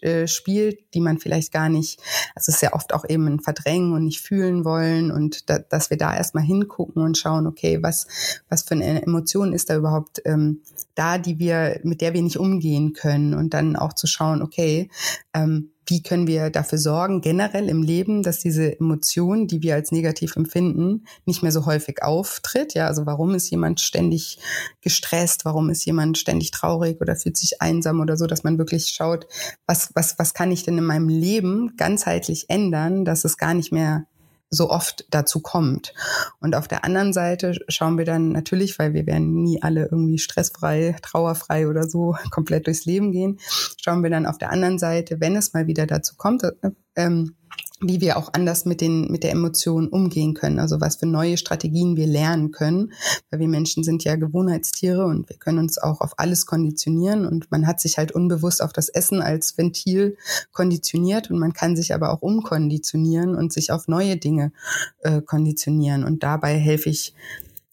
[0.00, 2.00] äh, spielt, die man vielleicht gar nicht,
[2.34, 5.58] also es ist ja oft auch eben ein Verdrängen und nicht fühlen wollen und da,
[5.58, 8.06] dass wir da erstmal hingucken und schauen, okay, was,
[8.48, 10.62] was für eine Emotion ist da überhaupt ähm,
[10.94, 14.90] da, die wir, mit der wir nicht umgehen können und dann auch zu schauen, okay,
[15.34, 19.92] ähm, wie können wir dafür sorgen, generell im Leben, dass diese Emotion, die wir als
[19.92, 22.74] negativ empfinden, nicht mehr so häufig auftritt.
[22.74, 24.38] Ja, also warum ist jemand ständig
[24.80, 25.44] gestresst?
[25.44, 29.26] Warum ist jemand ständig traurig oder fühlt sich einsam oder so, dass man wirklich schaut,
[29.66, 33.72] was, was, was kann ich denn in meinem Leben ganzheitlich ändern, dass es gar nicht
[33.72, 34.06] mehr
[34.54, 35.94] so oft dazu kommt.
[36.40, 40.18] Und auf der anderen Seite schauen wir dann natürlich, weil wir werden nie alle irgendwie
[40.18, 43.38] stressfrei, trauerfrei oder so komplett durchs Leben gehen,
[43.82, 46.52] schauen wir dann auf der anderen Seite, wenn es mal wieder dazu kommt, äh,
[46.96, 47.34] ähm,
[47.82, 51.36] wie wir auch anders mit den mit der Emotion umgehen können, also was für neue
[51.36, 52.92] Strategien wir lernen können,
[53.30, 57.26] weil wir Menschen sind ja Gewohnheitstiere und wir können uns auch auf alles konditionieren.
[57.26, 60.16] Und man hat sich halt unbewusst auf das Essen als Ventil
[60.52, 61.30] konditioniert.
[61.30, 64.52] Und man kann sich aber auch umkonditionieren und sich auf neue Dinge
[65.00, 66.04] äh, konditionieren.
[66.04, 67.14] Und dabei helfe ich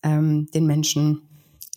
[0.03, 1.28] ähm, den Menschen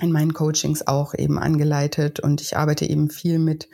[0.02, 3.68] in meinen Coachings auch eben angeleitet und ich arbeite eben viel mit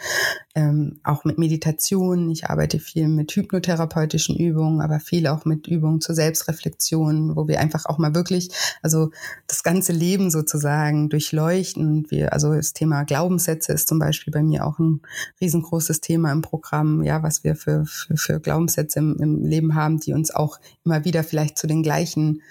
[0.54, 6.00] ähm, auch mit Meditation, ich arbeite viel mit hypnotherapeutischen Übungen, aber viel auch mit Übungen
[6.00, 8.50] zur Selbstreflexion, wo wir einfach auch mal wirklich,
[8.82, 9.10] also
[9.46, 12.06] das ganze Leben sozusagen durchleuchten.
[12.10, 15.00] Wir, also das Thema Glaubenssätze ist zum Beispiel bei mir auch ein
[15.40, 20.00] riesengroßes Thema im Programm, ja, was wir für, für, für Glaubenssätze im, im Leben haben,
[20.00, 22.42] die uns auch immer wieder vielleicht zu den gleichen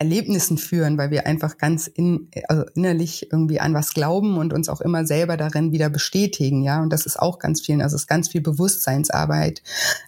[0.00, 4.68] Erlebnissen führen, weil wir einfach ganz in, also innerlich irgendwie an was glauben und uns
[4.68, 6.80] auch immer selber darin wieder bestätigen, ja.
[6.80, 9.62] Und das ist auch ganz viel, also es ist ganz viel Bewusstseinsarbeit,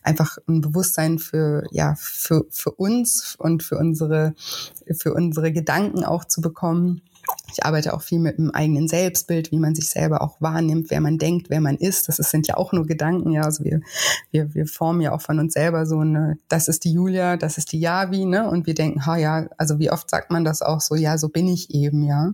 [0.04, 4.34] einfach ein Bewusstsein für, ja, für, für uns und für unsere,
[4.92, 7.02] für unsere Gedanken auch zu bekommen
[7.52, 11.00] ich arbeite auch viel mit dem eigenen Selbstbild, wie man sich selber auch wahrnimmt, wer
[11.00, 12.08] man denkt, wer man ist.
[12.08, 13.42] Das sind ja auch nur Gedanken, ja.
[13.42, 13.80] Also wir,
[14.30, 17.58] wir, wir formen ja auch von uns selber so eine, das ist die Julia, das
[17.58, 18.48] ist die Yavi, ne?
[18.48, 21.28] Und wir denken, ha ja, also wie oft sagt man das auch so, ja, so
[21.28, 22.32] bin ich eben, ja.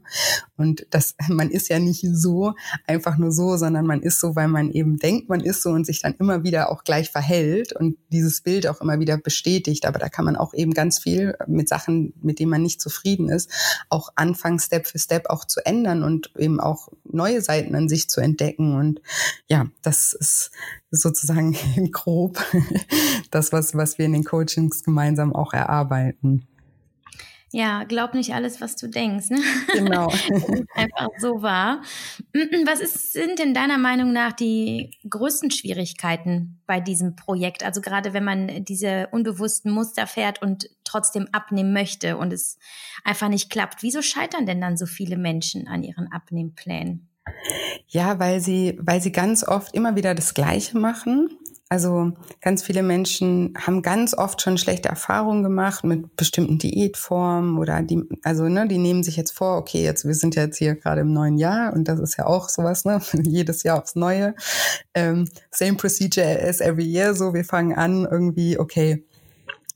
[0.56, 2.54] Und das, man ist ja nicht so,
[2.86, 5.86] einfach nur so, sondern man ist so, weil man eben denkt, man ist so und
[5.86, 9.86] sich dann immer wieder auch gleich verhält und dieses Bild auch immer wieder bestätigt.
[9.86, 13.28] Aber da kann man auch eben ganz viel mit Sachen, mit denen man nicht zufrieden
[13.28, 13.50] ist,
[13.88, 18.08] auch anfangen, Step für Step auch zu ändern und eben auch neue Seiten an sich
[18.08, 18.76] zu entdecken.
[18.76, 19.00] Und
[19.48, 20.50] ja, das ist
[20.90, 21.56] sozusagen
[21.92, 22.42] grob
[23.30, 26.46] das, was, was wir in den Coachings gemeinsam auch erarbeiten.
[27.52, 29.30] Ja, glaub nicht alles, was du denkst.
[29.30, 29.38] Ne?
[29.72, 30.08] Genau.
[30.74, 31.82] einfach so wahr.
[32.64, 37.62] Was ist, sind denn deiner Meinung nach die größten Schwierigkeiten bei diesem Projekt?
[37.64, 42.58] Also gerade wenn man diese unbewussten Muster fährt und trotzdem abnehmen möchte und es
[43.04, 43.82] einfach nicht klappt.
[43.82, 47.08] Wieso scheitern denn dann so viele Menschen an ihren Abnehmplänen?
[47.88, 51.30] Ja, weil sie, weil sie ganz oft immer wieder das Gleiche machen
[51.68, 57.82] also ganz viele Menschen haben ganz oft schon schlechte Erfahrungen gemacht mit bestimmten Diätformen oder
[57.82, 60.76] die, also ne, die nehmen sich jetzt vor, okay, jetzt wir sind ja jetzt hier
[60.76, 64.36] gerade im neuen Jahr und das ist ja auch sowas, ne, jedes Jahr aufs Neue.
[64.94, 69.04] Ähm, same procedure as every year, so wir fangen an irgendwie, okay,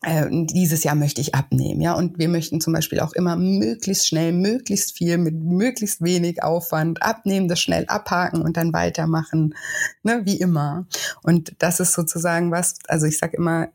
[0.03, 1.95] äh, dieses Jahr möchte ich abnehmen, ja.
[1.95, 7.03] Und wir möchten zum Beispiel auch immer möglichst schnell, möglichst viel mit möglichst wenig Aufwand
[7.03, 9.55] abnehmen, das schnell abhaken und dann weitermachen,
[10.03, 10.87] ne, wie immer.
[11.23, 13.69] Und das ist sozusagen was, also ich sag immer,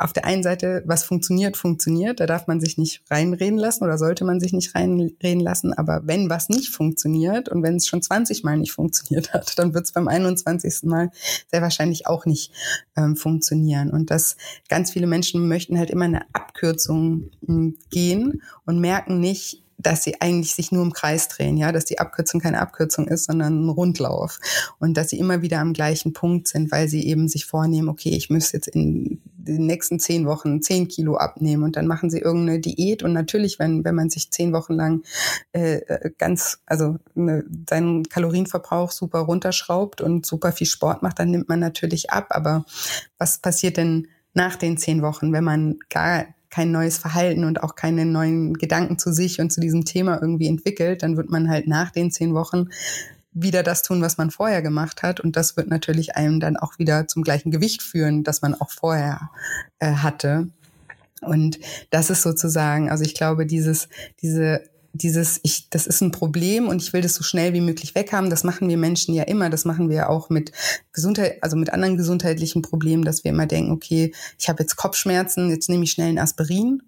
[0.00, 2.20] auf der einen Seite, was funktioniert, funktioniert.
[2.20, 5.74] Da darf man sich nicht reinreden lassen oder sollte man sich nicht reinreden lassen.
[5.74, 9.74] Aber wenn was nicht funktioniert und wenn es schon 20 Mal nicht funktioniert hat, dann
[9.74, 10.84] wird es beim 21.
[10.84, 11.10] Mal
[11.50, 12.52] sehr wahrscheinlich auch nicht
[12.96, 13.90] ähm, funktionieren.
[13.90, 14.36] Und dass
[14.68, 20.20] ganz viele Menschen möchten halt immer eine Abkürzung äh, gehen und merken nicht, dass sie
[20.20, 23.68] eigentlich sich nur im Kreis drehen, ja, dass die Abkürzung keine Abkürzung ist, sondern ein
[23.68, 24.38] Rundlauf
[24.78, 28.10] und dass sie immer wieder am gleichen Punkt sind, weil sie eben sich vornehmen, okay,
[28.10, 32.18] ich müsste jetzt in den nächsten zehn Wochen zehn Kilo abnehmen und dann machen sie
[32.18, 35.02] irgendeine Diät und natürlich, wenn wenn man sich zehn Wochen lang
[35.52, 41.48] äh, ganz, also ne, seinen Kalorienverbrauch super runterschraubt und super viel Sport macht, dann nimmt
[41.48, 42.26] man natürlich ab.
[42.30, 42.64] Aber
[43.18, 47.76] was passiert denn nach den zehn Wochen, wenn man gar kein neues Verhalten und auch
[47.76, 51.66] keine neuen Gedanken zu sich und zu diesem Thema irgendwie entwickelt, dann wird man halt
[51.66, 52.68] nach den zehn Wochen
[53.32, 55.20] wieder das tun, was man vorher gemacht hat.
[55.20, 58.70] Und das wird natürlich einem dann auch wieder zum gleichen Gewicht führen, das man auch
[58.70, 59.30] vorher
[59.78, 60.48] äh, hatte.
[61.20, 61.58] Und
[61.90, 63.88] das ist sozusagen, also ich glaube, dieses,
[64.22, 67.94] diese dieses, ich, das ist ein Problem und ich will das so schnell wie möglich
[67.94, 68.30] weghaben.
[68.30, 69.50] Das machen wir Menschen ja immer.
[69.50, 70.52] Das machen wir auch mit
[70.92, 75.50] Gesundheit, also mit anderen gesundheitlichen Problemen, dass wir immer denken, okay, ich habe jetzt Kopfschmerzen,
[75.50, 76.82] jetzt nehme ich schnell ein Aspirin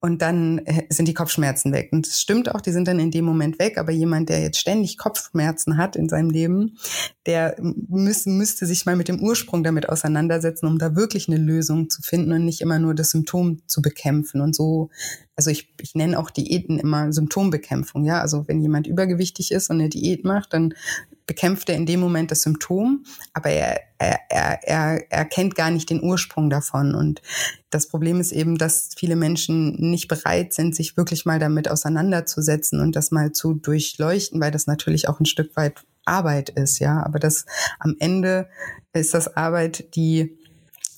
[0.00, 1.88] und dann äh, sind die Kopfschmerzen weg.
[1.90, 3.78] Und es stimmt auch, die sind dann in dem Moment weg.
[3.78, 6.76] Aber jemand, der jetzt ständig Kopfschmerzen hat in seinem Leben,
[7.24, 11.88] der müß, müsste sich mal mit dem Ursprung damit auseinandersetzen, um da wirklich eine Lösung
[11.88, 14.42] zu finden und nicht immer nur das Symptom zu bekämpfen.
[14.42, 14.90] Und so,
[15.34, 18.04] also ich, ich nenne auch Diäten immer Symptombekämpfung.
[18.04, 20.74] Ja, also wenn jemand übergewichtig ist und eine Diät macht, dann
[21.26, 25.90] bekämpft er in dem Moment das Symptom, aber er, er, er, er, kennt gar nicht
[25.90, 26.94] den Ursprung davon.
[26.94, 27.20] Und
[27.70, 32.80] das Problem ist eben, dass viele Menschen nicht bereit sind, sich wirklich mal damit auseinanderzusetzen
[32.80, 37.04] und das mal zu durchleuchten, weil das natürlich auch ein Stück weit Arbeit ist, ja.
[37.04, 37.46] Aber das
[37.80, 38.48] am Ende
[38.92, 40.38] ist das Arbeit, die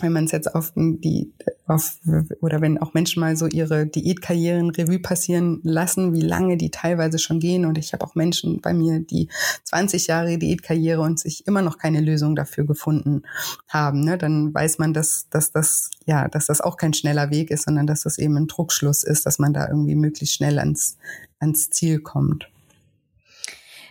[0.01, 1.33] wenn man es jetzt auf die
[1.67, 1.99] auf
[2.41, 7.19] oder wenn auch Menschen mal so ihre Diätkarrieren Revue passieren lassen, wie lange die teilweise
[7.19, 9.29] schon gehen und ich habe auch Menschen bei mir, die
[9.65, 13.23] 20 Jahre Diätkarriere und sich immer noch keine Lösung dafür gefunden
[13.69, 17.51] haben, ne, dann weiß man, dass dass das ja, dass das auch kein schneller Weg
[17.51, 20.97] ist, sondern dass das eben ein Druckschluss ist, dass man da irgendwie möglichst schnell ans
[21.39, 22.49] ans Ziel kommt.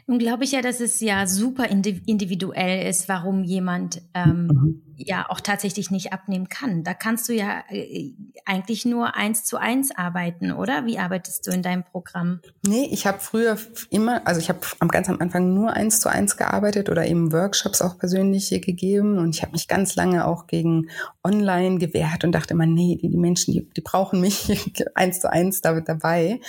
[0.08, 5.26] Nun glaube ich ja, dass es ja super individuell ist, warum jemand ähm, mhm ja
[5.30, 6.84] auch tatsächlich nicht abnehmen kann.
[6.84, 8.13] Da kannst du ja äh,
[8.46, 10.86] eigentlich nur eins zu eins arbeiten, oder?
[10.86, 12.41] Wie arbeitest du in deinem Programm?
[12.65, 13.58] Nee, ich habe früher
[13.89, 17.32] immer, also ich habe am ganz am Anfang nur eins zu eins gearbeitet oder eben
[17.32, 20.89] Workshops auch persönliche gegeben und ich habe mich ganz lange auch gegen
[21.24, 25.32] online gewehrt und dachte immer, nee, die, die Menschen, die, die brauchen mich eins zu
[25.32, 26.39] eins damit dabei.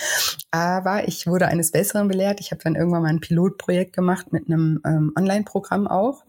[0.51, 2.41] Aber ich wurde eines Besseren belehrt.
[2.41, 6.25] Ich habe dann irgendwann mal ein Pilotprojekt gemacht mit einem ähm, Online-Programm auch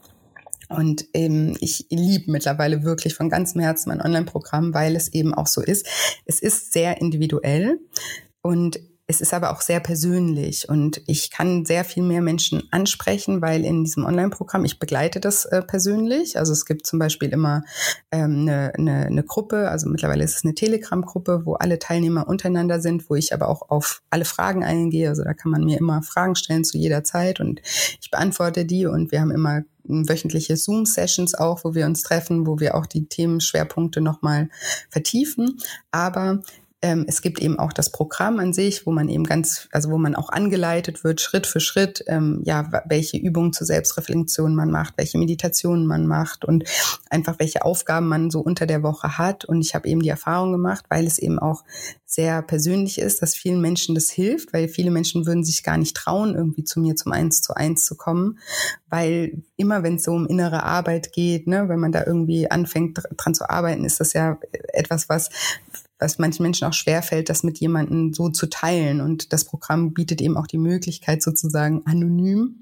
[0.69, 5.47] und ähm, ich liebe mittlerweile wirklich von ganzem Herzen mein Online-Programm, weil es eben auch
[5.47, 5.87] so ist.
[6.25, 7.79] Es ist sehr individuell
[8.41, 8.79] und
[9.09, 13.65] es ist aber auch sehr persönlich und ich kann sehr viel mehr Menschen ansprechen, weil
[13.65, 16.37] in diesem Online-Programm, ich begleite das äh, persönlich.
[16.37, 17.63] Also es gibt zum Beispiel immer
[18.11, 22.81] ähm, eine, eine, eine Gruppe, also mittlerweile ist es eine Telegram-Gruppe, wo alle Teilnehmer untereinander
[22.81, 25.09] sind, wo ich aber auch auf alle Fragen eingehe.
[25.09, 27.61] Also da kann man mir immer Fragen stellen zu jeder Zeit und
[27.99, 32.59] ich beantworte die und wir haben immer wöchentliche Zoom-Sessions auch, wo wir uns treffen, wo
[32.59, 34.49] wir auch die Themenschwerpunkte nochmal
[34.91, 35.57] vertiefen.
[35.89, 36.41] Aber
[36.81, 39.97] ähm, es gibt eben auch das Programm an sich, wo man eben ganz, also wo
[39.97, 44.93] man auch angeleitet wird, Schritt für Schritt, ähm, ja, welche Übungen zur Selbstreflexion man macht,
[44.97, 46.63] welche Meditationen man macht und
[47.09, 49.43] einfach welche Aufgaben man so unter der Woche hat.
[49.43, 51.65] Und ich habe eben die Erfahrung gemacht, weil es eben auch
[52.05, 55.97] sehr persönlich ist, dass vielen Menschen das hilft, weil viele Menschen würden sich gar nicht
[55.97, 58.39] trauen, irgendwie zu mir zum Eins zu eins zu kommen,
[58.89, 63.01] weil immer wenn es so um innere Arbeit geht, ne, wenn man da irgendwie anfängt
[63.17, 64.39] dran zu arbeiten, ist das ja
[64.73, 65.29] etwas, was
[65.99, 69.01] was manchen Menschen auch schwerfällt, das mit jemandem so zu teilen.
[69.01, 72.55] Und das Programm bietet eben auch die Möglichkeit, sozusagen anonym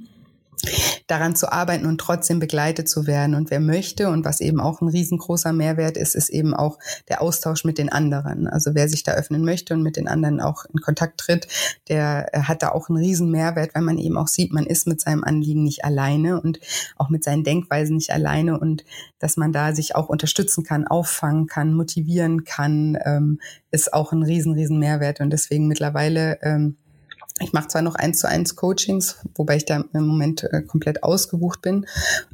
[1.07, 3.35] daran zu arbeiten und trotzdem begleitet zu werden.
[3.35, 7.21] Und wer möchte und was eben auch ein riesengroßer Mehrwert ist, ist eben auch der
[7.21, 8.47] Austausch mit den anderen.
[8.47, 11.47] Also wer sich da öffnen möchte und mit den anderen auch in Kontakt tritt,
[11.87, 14.87] der äh, hat da auch einen riesen Mehrwert, weil man eben auch sieht, man ist
[14.87, 16.59] mit seinem Anliegen nicht alleine und
[16.97, 18.83] auch mit seinen Denkweisen nicht alleine und
[19.19, 23.39] dass man da sich auch unterstützen kann, auffangen kann, motivieren kann, ähm,
[23.71, 25.21] ist auch ein riesen, riesen Mehrwert.
[25.21, 26.77] Und deswegen mittlerweile ähm,
[27.39, 31.03] ich mache zwar noch eins zu eins Coachings, wobei ich da im Moment äh, komplett
[31.03, 31.85] ausgebucht bin,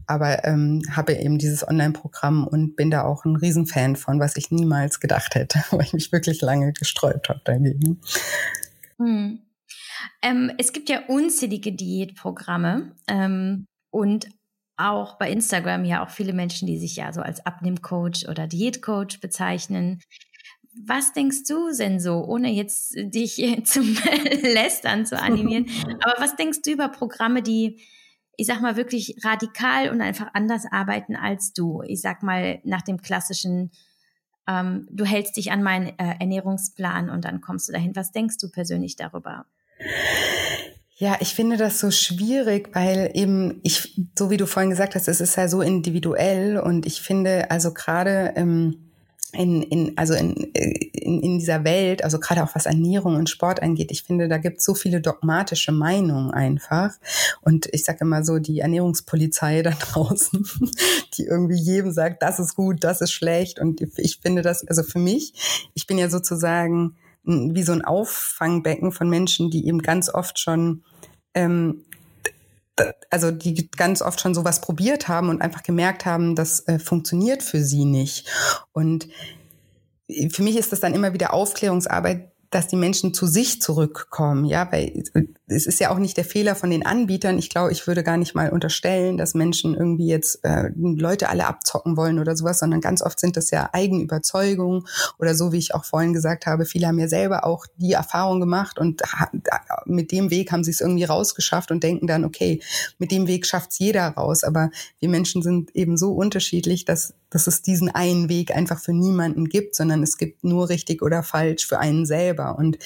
[0.07, 4.51] aber ähm, habe eben dieses Online-Programm und bin da auch ein Riesenfan von, was ich
[4.51, 8.01] niemals gedacht hätte, weil ich mich wirklich lange gesträubt habe dagegen.
[8.97, 9.39] Hm.
[10.21, 14.27] Ähm, es gibt ja unzählige Diätprogramme ähm, und
[14.75, 19.19] auch bei Instagram ja auch viele Menschen, die sich ja so als Abnehmcoach oder Diätcoach
[19.21, 20.01] bezeichnen.
[20.75, 23.95] Was denkst du denn so, ohne jetzt dich zum
[24.41, 25.69] Lästern zu animieren,
[26.01, 27.79] aber was denkst du über Programme, die,
[28.37, 31.83] ich sag mal, wirklich radikal und einfach anders arbeiten als du?
[31.85, 33.71] Ich sag mal, nach dem klassischen,
[34.47, 37.95] ähm, du hältst dich an meinen äh, Ernährungsplan und dann kommst du dahin.
[37.95, 39.45] Was denkst du persönlich darüber?
[40.95, 45.07] Ja, ich finde das so schwierig, weil eben ich, so wie du vorhin gesagt hast,
[45.07, 48.92] es ist ja so individuell und ich finde also gerade ähm,
[49.33, 53.61] in, in, also in, in, in dieser Welt, also gerade auch was Ernährung und Sport
[53.61, 56.91] angeht, ich finde, da gibt es so viele dogmatische Meinungen einfach.
[57.41, 60.45] Und ich sage immer so, die Ernährungspolizei da draußen,
[61.17, 63.59] die irgendwie jedem sagt, das ist gut, das ist schlecht.
[63.59, 65.33] Und ich finde das, also für mich,
[65.73, 70.83] ich bin ja sozusagen wie so ein Auffangbecken von Menschen, die eben ganz oft schon
[71.33, 71.85] ähm,
[73.09, 77.43] also die ganz oft schon sowas probiert haben und einfach gemerkt haben, das äh, funktioniert
[77.43, 78.27] für sie nicht.
[78.71, 79.07] Und
[80.29, 84.71] für mich ist das dann immer wieder Aufklärungsarbeit, dass die Menschen zu sich zurückkommen, ja,
[84.71, 85.03] weil
[85.47, 87.37] es ist ja auch nicht der Fehler von den Anbietern.
[87.37, 91.47] Ich glaube, ich würde gar nicht mal unterstellen, dass Menschen irgendwie jetzt äh, Leute alle
[91.47, 94.85] abzocken wollen oder sowas, sondern ganz oft sind das ja Eigenüberzeugungen
[95.19, 98.39] oder so, wie ich auch vorhin gesagt habe, viele haben ja selber auch die Erfahrung
[98.39, 99.01] gemacht und
[99.85, 102.61] mit dem Weg haben sie es irgendwie rausgeschafft und denken dann, okay,
[102.97, 104.43] mit dem Weg schafft es jeder raus.
[104.43, 108.93] Aber wir Menschen sind eben so unterschiedlich, dass dass es diesen einen Weg einfach für
[108.93, 112.42] niemanden gibt, sondern es gibt nur richtig oder falsch für einen selber.
[112.51, 112.77] Und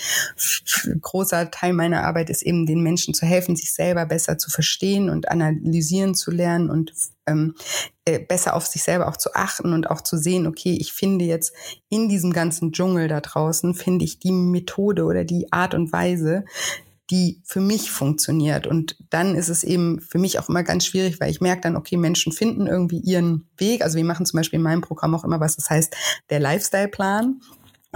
[0.86, 4.50] ein großer Teil meiner Arbeit ist eben den Menschen zu helfen, sich selber besser zu
[4.50, 6.94] verstehen und analysieren zu lernen und
[7.26, 7.56] ähm,
[8.06, 11.26] äh, besser auf sich selber auch zu achten und auch zu sehen, okay, ich finde
[11.26, 11.54] jetzt
[11.90, 16.46] in diesem ganzen Dschungel da draußen, finde ich die Methode oder die Art und Weise,
[17.10, 18.68] die für mich funktioniert.
[18.68, 21.78] Und dann ist es eben für mich auch immer ganz schwierig, weil ich merke dann,
[21.78, 23.82] okay, Menschen finden irgendwie ihren Weg.
[23.82, 25.96] Also wir machen zum Beispiel in meinem Programm auch immer was, das heißt
[26.30, 27.42] der Lifestyle-Plan.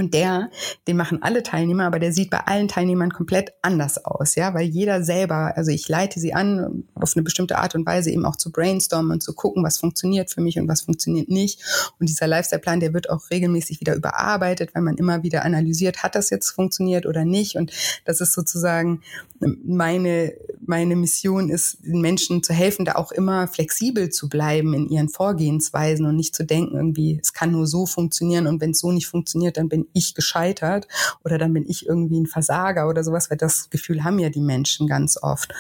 [0.02, 0.50] Und der,
[0.88, 4.66] den machen alle Teilnehmer, aber der sieht bei allen Teilnehmern komplett anders aus, ja, weil
[4.66, 8.36] jeder selber, also ich leite sie an, auf eine bestimmte Art und Weise eben auch
[8.36, 11.62] zu brainstormen und zu gucken, was funktioniert für mich und was funktioniert nicht.
[12.00, 16.16] Und dieser Lifestyle-Plan, der wird auch regelmäßig wieder überarbeitet, weil man immer wieder analysiert, hat
[16.16, 17.56] das jetzt funktioniert oder nicht.
[17.56, 17.72] Und
[18.06, 19.02] das ist sozusagen
[19.40, 20.34] meine,
[20.66, 25.10] meine Mission ist, den Menschen zu helfen, da auch immer flexibel zu bleiben in ihren
[25.10, 28.92] Vorgehensweisen und nicht zu denken, irgendwie, es kann nur so funktionieren und wenn es so
[28.92, 30.88] nicht funktioniert, dann bin ich gescheitert
[31.24, 34.42] oder dann bin ich irgendwie ein Versager oder sowas, weil das Gefühl haben ja die
[34.42, 35.54] Menschen ganz oft.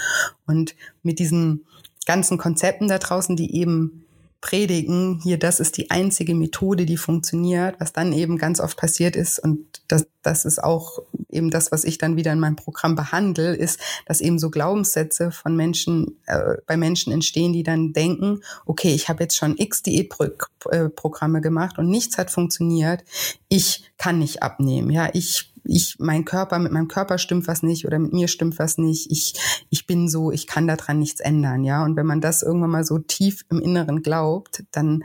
[0.45, 1.65] Und mit diesen
[2.05, 4.00] ganzen Konzepten da draußen, die eben
[4.41, 9.15] predigen, hier, das ist die einzige Methode, die funktioniert, was dann eben ganz oft passiert
[9.15, 10.99] ist und das, das ist auch
[11.30, 15.32] eben das, was ich dann wieder in meinem Programm behandle, ist, dass eben so Glaubenssätze
[15.32, 19.84] von Menschen, äh, bei Menschen entstehen, die dann denken, okay, ich habe jetzt schon x
[19.84, 23.04] Diätprogramme gemacht und nichts hat funktioniert,
[23.47, 27.86] ich kann nicht abnehmen, ja, ich ich, mein Körper, mit meinem Körper stimmt was nicht
[27.86, 29.12] oder mit mir stimmt was nicht.
[29.12, 29.34] Ich,
[29.69, 31.84] ich bin so, ich kann daran nichts ändern, ja.
[31.84, 35.04] Und wenn man das irgendwann mal so tief im Inneren glaubt, dann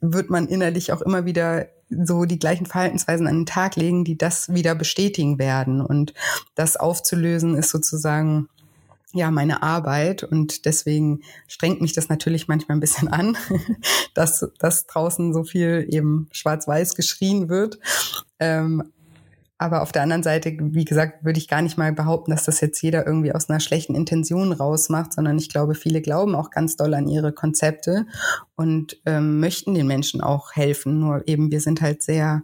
[0.00, 4.18] wird man innerlich auch immer wieder so die gleichen Verhaltensweisen an den Tag legen, die
[4.18, 5.80] das wieder bestätigen werden.
[5.80, 6.14] Und
[6.54, 8.48] das aufzulösen ist sozusagen
[9.12, 13.36] ja meine Arbeit und deswegen strengt mich das natürlich manchmal ein bisschen an,
[14.14, 17.78] dass, dass draußen so viel eben schwarz-weiß geschrien wird.
[18.38, 18.92] Ähm,
[19.58, 22.60] aber auf der anderen Seite, wie gesagt, würde ich gar nicht mal behaupten, dass das
[22.60, 26.76] jetzt jeder irgendwie aus einer schlechten Intention rausmacht, sondern ich glaube, viele glauben auch ganz
[26.76, 28.06] doll an ihre Konzepte
[28.54, 31.00] und ähm, möchten den Menschen auch helfen.
[31.00, 32.42] Nur eben, wir sind halt sehr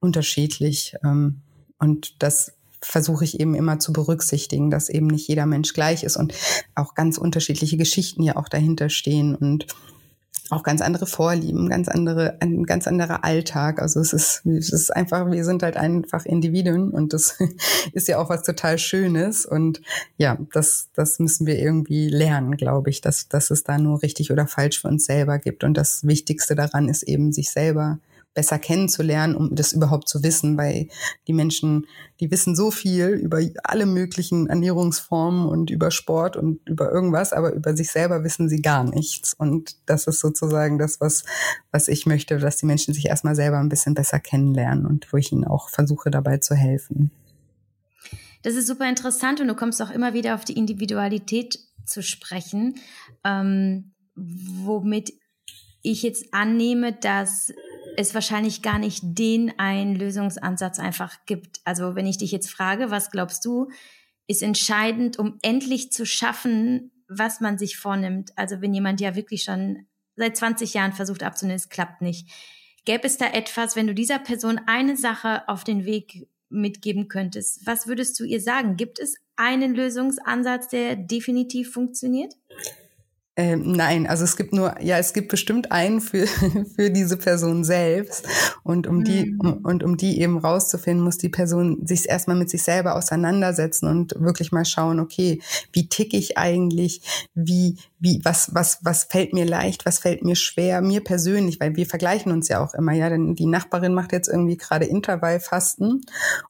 [0.00, 0.96] unterschiedlich.
[1.04, 1.42] Ähm,
[1.78, 6.16] und das versuche ich eben immer zu berücksichtigen, dass eben nicht jeder Mensch gleich ist
[6.16, 6.34] und
[6.74, 9.36] auch ganz unterschiedliche Geschichten ja auch dahinter stehen.
[9.36, 9.66] Und
[10.50, 13.82] auch ganz andere Vorlieben, ganz andere, ein ganz anderer Alltag.
[13.82, 17.38] Also es ist, es ist einfach, wir sind halt einfach Individuen und das
[17.92, 19.44] ist ja auch was total Schönes.
[19.44, 19.82] Und
[20.16, 24.32] ja, das, das müssen wir irgendwie lernen, glaube ich, dass, dass es da nur richtig
[24.32, 25.64] oder falsch für uns selber gibt.
[25.64, 27.98] Und das Wichtigste daran ist eben, sich selber
[28.34, 30.88] besser kennenzulernen, um das überhaupt zu wissen, weil
[31.26, 31.86] die Menschen,
[32.20, 37.52] die wissen so viel über alle möglichen Ernährungsformen und über Sport und über irgendwas, aber
[37.52, 39.34] über sich selber wissen sie gar nichts.
[39.34, 41.24] Und das ist sozusagen das, was,
[41.72, 45.16] was ich möchte, dass die Menschen sich erstmal selber ein bisschen besser kennenlernen und wo
[45.16, 47.10] ich ihnen auch versuche dabei zu helfen.
[48.42, 52.76] Das ist super interessant und du kommst auch immer wieder auf die Individualität zu sprechen,
[53.24, 55.12] ähm, womit
[55.82, 57.52] ich jetzt annehme, dass
[57.98, 61.60] es wahrscheinlich gar nicht den einen Lösungsansatz einfach gibt.
[61.64, 63.68] Also wenn ich dich jetzt frage, was glaubst du,
[64.28, 68.30] ist entscheidend, um endlich zu schaffen, was man sich vornimmt.
[68.36, 72.28] Also wenn jemand ja wirklich schon seit 20 Jahren versucht abzunehmen, es klappt nicht.
[72.84, 77.66] Gäbe es da etwas, wenn du dieser Person eine Sache auf den Weg mitgeben könntest,
[77.66, 78.76] was würdest du ihr sagen?
[78.76, 82.34] Gibt es einen Lösungsansatz, der definitiv funktioniert?
[83.38, 86.26] Ähm, nein, also es gibt nur, ja, es gibt bestimmt einen für,
[86.76, 88.26] für diese Person selbst.
[88.64, 89.04] Und um mhm.
[89.04, 92.96] die, um, und um die eben rauszufinden, muss die Person sich erstmal mit sich selber
[92.96, 95.40] auseinandersetzen und wirklich mal schauen, okay,
[95.72, 97.28] wie tick ich eigentlich?
[97.32, 99.86] Wie, wie, was, was, was fällt mir leicht?
[99.86, 100.80] Was fällt mir schwer?
[100.80, 104.26] Mir persönlich, weil wir vergleichen uns ja auch immer, ja, denn die Nachbarin macht jetzt
[104.26, 106.04] irgendwie gerade Intervallfasten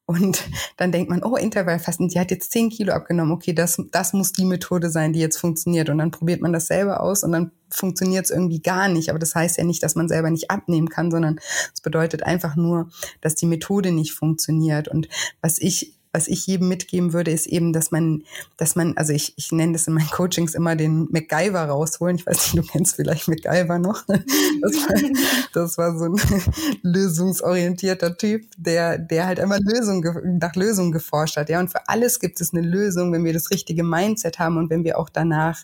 [0.07, 0.43] und
[0.79, 3.33] dann denkt man, oh, Intervallfasten, die hat jetzt zehn Kilo abgenommen.
[3.33, 5.91] Okay, das, das muss die Methode sein, die jetzt funktioniert.
[5.91, 9.11] Und dann probiert man das selbst selber aus und dann funktioniert es irgendwie gar nicht.
[9.11, 11.39] Aber das heißt ja nicht, dass man selber nicht abnehmen kann, sondern
[11.75, 12.89] es bedeutet einfach nur,
[13.21, 14.89] dass die Methode nicht funktioniert.
[14.89, 15.09] Und
[15.43, 18.25] was ich was ich jedem mitgeben würde, ist eben, dass man,
[18.57, 22.17] dass man, also ich, ich nenne das in meinen Coachings immer den MacGyver rausholen.
[22.17, 24.05] Ich weiß nicht, du kennst vielleicht MacGyver noch.
[24.07, 25.11] Das war,
[25.55, 26.43] das war so ein
[26.83, 30.05] lösungsorientierter Typ, der, der halt immer Lösung,
[30.41, 31.49] nach Lösungen geforscht hat.
[31.49, 34.71] Ja, und für alles gibt es eine Lösung, wenn wir das richtige Mindset haben und
[34.71, 35.63] wenn wir auch danach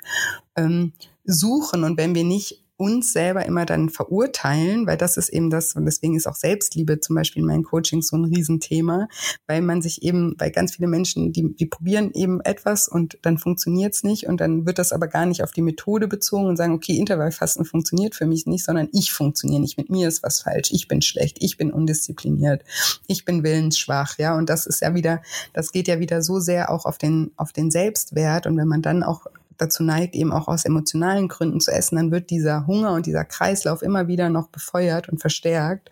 [0.54, 0.92] ähm,
[1.24, 5.74] suchen und wenn wir nicht uns selber immer dann verurteilen, weil das ist eben das,
[5.74, 9.08] und deswegen ist auch Selbstliebe zum Beispiel in meinen Coachings so ein Riesenthema,
[9.46, 13.38] weil man sich eben, weil ganz viele Menschen, die, die probieren eben etwas und dann
[13.38, 16.56] funktioniert es nicht und dann wird das aber gar nicht auf die Methode bezogen und
[16.56, 20.40] sagen, okay, Intervallfasten funktioniert für mich nicht, sondern ich funktioniere nicht, mit mir ist was
[20.40, 22.64] falsch, ich bin schlecht, ich bin undiszipliniert,
[23.06, 26.70] ich bin willensschwach, ja, und das ist ja wieder, das geht ja wieder so sehr
[26.70, 28.46] auch auf den, auf den Selbstwert.
[28.46, 29.26] Und wenn man dann auch
[29.58, 33.24] dazu neigt, eben auch aus emotionalen Gründen zu essen, dann wird dieser Hunger und dieser
[33.24, 35.90] Kreislauf immer wieder noch befeuert und verstärkt.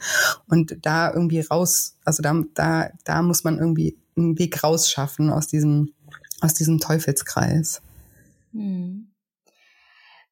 [0.49, 5.47] Und da irgendwie raus, also da, da, da muss man irgendwie einen Weg rausschaffen aus
[5.47, 5.93] diesem,
[6.41, 7.83] aus diesem Teufelskreis.
[8.53, 9.09] Hm.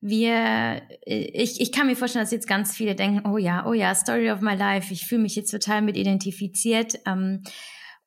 [0.02, 3.94] Wir, ich, ich kann mir vorstellen, dass jetzt ganz viele denken, oh ja, oh ja,
[3.94, 6.98] Story of my life, ich fühle mich jetzt total mit identifiziert.
[7.06, 7.42] Ähm,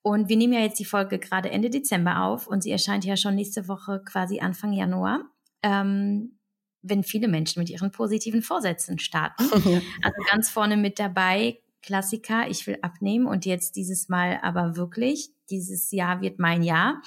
[0.04, 3.18] und wir nehmen ja jetzt die Folge gerade Ende Dezember auf und sie erscheint ja
[3.18, 5.22] schon nächste Woche quasi Anfang Januar.
[5.64, 6.38] Ähm,
[6.84, 9.44] wenn viele Menschen mit ihren positiven Vorsätzen starten.
[9.64, 9.82] Ja.
[10.02, 15.32] Also ganz vorne mit dabei, Klassiker, ich will abnehmen und jetzt dieses Mal aber wirklich,
[15.50, 17.02] dieses Jahr wird mein Jahr.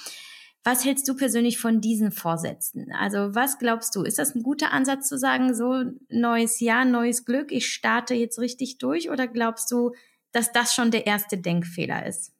[0.64, 2.92] Was hältst du persönlich von diesen Vorsätzen?
[2.92, 4.02] Also was glaubst du?
[4.02, 8.38] Ist das ein guter Ansatz zu sagen, so neues Jahr, neues Glück, ich starte jetzt
[8.38, 9.10] richtig durch?
[9.10, 9.92] Oder glaubst du,
[10.32, 12.35] dass das schon der erste Denkfehler ist?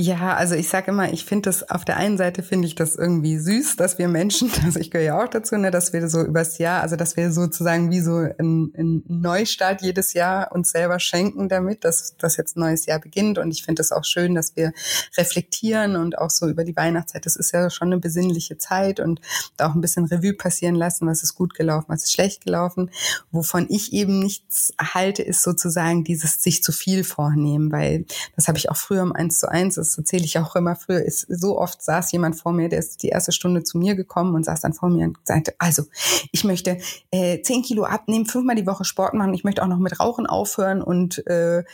[0.00, 2.94] Ja, also ich sage immer, ich finde das auf der einen Seite finde ich das
[2.94, 6.22] irgendwie süß, dass wir Menschen, also ich gehöre ja auch dazu, ne, dass wir so
[6.22, 11.00] übers Jahr, also dass wir sozusagen wie so ein, ein Neustart jedes Jahr uns selber
[11.00, 13.38] schenken damit, dass das jetzt ein neues Jahr beginnt.
[13.38, 14.72] Und ich finde es auch schön, dass wir
[15.16, 17.26] reflektieren und auch so über die Weihnachtszeit.
[17.26, 19.20] Das ist ja schon eine besinnliche Zeit und
[19.56, 22.92] da auch ein bisschen Revue passieren lassen, was ist gut gelaufen, was ist schlecht gelaufen.
[23.32, 28.04] Wovon ich eben nichts halte, ist sozusagen dieses sich zu viel vornehmen, weil
[28.36, 31.02] das habe ich auch früher im Eins zu eins das erzähle ich auch immer früher,
[31.02, 34.34] ist so oft saß jemand vor mir, der ist die erste Stunde zu mir gekommen
[34.34, 35.84] und saß dann vor mir und sagte, also
[36.32, 36.78] ich möchte
[37.10, 40.26] äh, 10 Kilo abnehmen, fünfmal die Woche Sport machen, ich möchte auch noch mit Rauchen
[40.26, 41.64] aufhören und äh,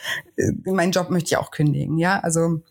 [0.65, 1.97] meinen Job möchte ich auch kündigen.
[1.97, 2.61] Ja, also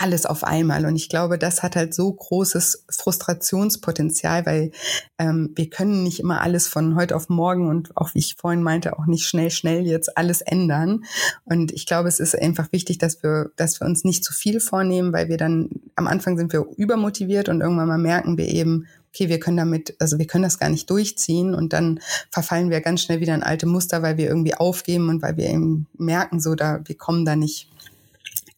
[0.00, 0.86] alles auf einmal.
[0.86, 4.72] Und ich glaube, das hat halt so großes Frustrationspotenzial, weil
[5.18, 8.62] ähm, wir können nicht immer alles von heute auf morgen und auch wie ich vorhin
[8.62, 11.04] meinte, auch nicht schnell, schnell jetzt alles ändern.
[11.44, 14.60] Und ich glaube, es ist einfach wichtig, dass wir, dass wir uns nicht zu viel
[14.60, 18.86] vornehmen, weil wir dann am Anfang sind wir übermotiviert und irgendwann mal merken wir eben,
[19.12, 22.80] okay, wir können damit, also wir können das gar nicht durchziehen und dann verfallen wir
[22.80, 26.40] ganz schnell wieder in alte Muster, weil wir irgendwie aufgeben und weil wir eben merken,
[26.40, 27.68] so da, wir kommen da nicht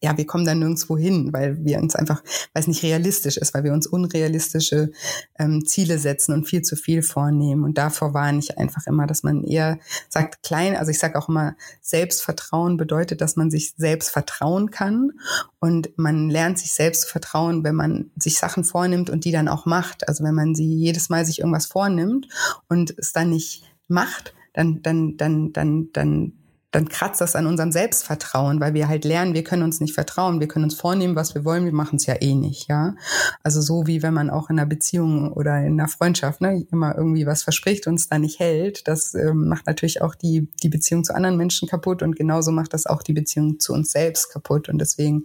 [0.03, 2.23] ja, wir kommen da nirgendwo hin, weil wir uns einfach,
[2.53, 4.91] weil es nicht realistisch ist, weil wir uns unrealistische
[5.39, 7.63] ähm, Ziele setzen und viel zu viel vornehmen.
[7.63, 9.79] Und davor warne ich einfach immer, dass man eher
[10.09, 15.13] sagt, klein, also ich sage auch immer, Selbstvertrauen bedeutet, dass man sich selbst vertrauen kann.
[15.61, 19.47] Und man lernt sich selbst zu vertrauen, wenn man sich Sachen vornimmt und die dann
[19.47, 20.09] auch macht.
[20.09, 22.27] Also wenn man sie jedes Mal sich irgendwas vornimmt
[22.69, 26.33] und es dann nicht macht, dann, dann, dann, dann, dann
[26.73, 30.41] dann kratzt das an unserem Selbstvertrauen, weil wir halt lernen, wir können uns nicht vertrauen,
[30.41, 32.95] wir können uns vornehmen, was wir wollen, wir machen es ja eh nicht, ja.
[33.43, 36.97] Also so wie wenn man auch in einer Beziehung oder in einer Freundschaft ne, immer
[36.97, 40.70] irgendwie was verspricht und es dann nicht hält, das ähm, macht natürlich auch die, die
[40.70, 44.33] Beziehung zu anderen Menschen kaputt und genauso macht das auch die Beziehung zu uns selbst
[44.33, 44.68] kaputt.
[44.68, 45.25] Und deswegen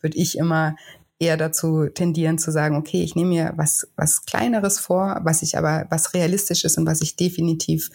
[0.00, 0.74] würde ich immer
[1.20, 5.58] eher dazu tendieren zu sagen, okay, ich nehme mir was, was kleineres vor, was ich
[5.58, 7.90] aber, was realistisch ist und was ich definitiv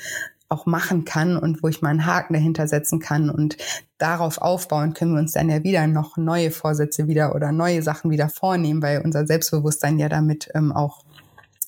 [0.53, 3.57] auch machen kann und wo ich mal einen Haken dahinter setzen kann und
[3.97, 8.11] darauf aufbauen können wir uns dann ja wieder noch neue Vorsätze wieder oder neue Sachen
[8.11, 11.03] wieder vornehmen, weil unser Selbstbewusstsein ja damit ähm, auch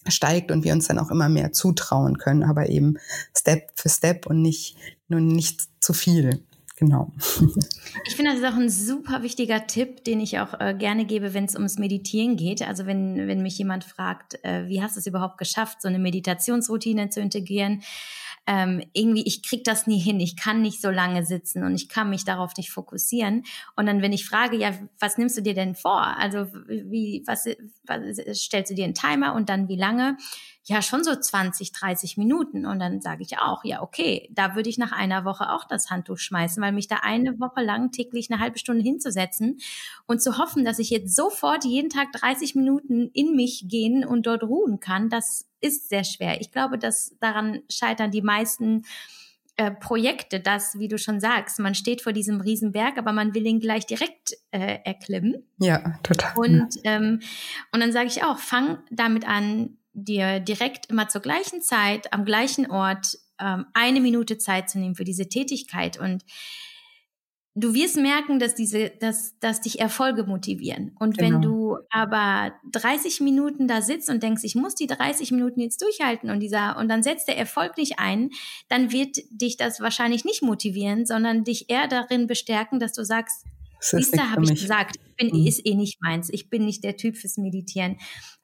[0.08, 2.98] steigt und wir uns dann auch immer mehr zutrauen können, aber eben
[3.36, 4.78] Step für Step und nicht
[5.08, 6.44] nur nicht zu viel.
[6.78, 7.12] Genau.
[8.06, 11.34] Ich finde, das ist auch ein super wichtiger Tipp, den ich auch äh, gerne gebe,
[11.34, 12.62] wenn es ums Meditieren geht.
[12.62, 16.00] Also wenn, wenn mich jemand fragt, äh, wie hast du es überhaupt geschafft, so eine
[16.00, 17.82] Meditationsroutine zu integrieren,
[18.48, 21.90] ähm, irgendwie, ich krieg das nie hin, ich kann nicht so lange sitzen und ich
[21.90, 23.44] kann mich darauf nicht fokussieren.
[23.76, 26.02] Und dann, wenn ich frage, ja, was nimmst du dir denn vor?
[26.02, 27.46] Also wie, was,
[27.86, 30.18] was stellst du dir einen Timer und dann wie lange?
[30.68, 32.66] Ja schon so 20, 30 Minuten.
[32.66, 35.90] Und dann sage ich auch, ja, okay, da würde ich nach einer Woche auch das
[35.90, 39.60] Handtuch schmeißen, weil mich da eine Woche lang täglich eine halbe Stunde hinzusetzen
[40.08, 44.26] und zu hoffen, dass ich jetzt sofort jeden Tag 30 Minuten in mich gehen und
[44.26, 46.42] dort ruhen kann, das ist sehr schwer.
[46.42, 48.84] Ich glaube, dass daran scheitern die meisten
[49.58, 53.46] äh, Projekte, dass, wie du schon sagst, man steht vor diesem Riesenberg, aber man will
[53.46, 55.48] ihn gleich direkt äh, erklimmen.
[55.60, 56.34] Ja, total.
[56.36, 57.22] Und, ähm,
[57.72, 62.26] und dann sage ich auch, fang damit an, dir direkt immer zur gleichen Zeit am
[62.26, 66.24] gleichen Ort ähm, eine Minute Zeit zu nehmen für diese Tätigkeit und
[67.56, 70.96] du wirst merken, dass diese, dass, dass dich Erfolge motivieren.
[71.00, 71.36] Und genau.
[71.36, 75.82] wenn du aber 30 Minuten da sitzt und denkst, ich muss die 30 Minuten jetzt
[75.82, 78.30] durchhalten und dieser, und dann setzt der Erfolg nicht ein,
[78.68, 83.46] dann wird dich das wahrscheinlich nicht motivieren, sondern dich eher darin bestärken, dass du sagst,
[83.92, 85.48] Du, habe ich gesagt, ich bin, mhm.
[85.48, 86.30] ist eh nicht meins.
[86.30, 87.98] Ich bin nicht der Typ fürs Meditieren.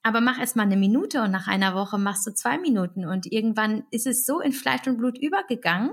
[0.03, 3.31] Aber mach erst mal eine Minute und nach einer Woche machst du zwei Minuten und
[3.31, 5.91] irgendwann ist es so in Fleisch und Blut übergegangen,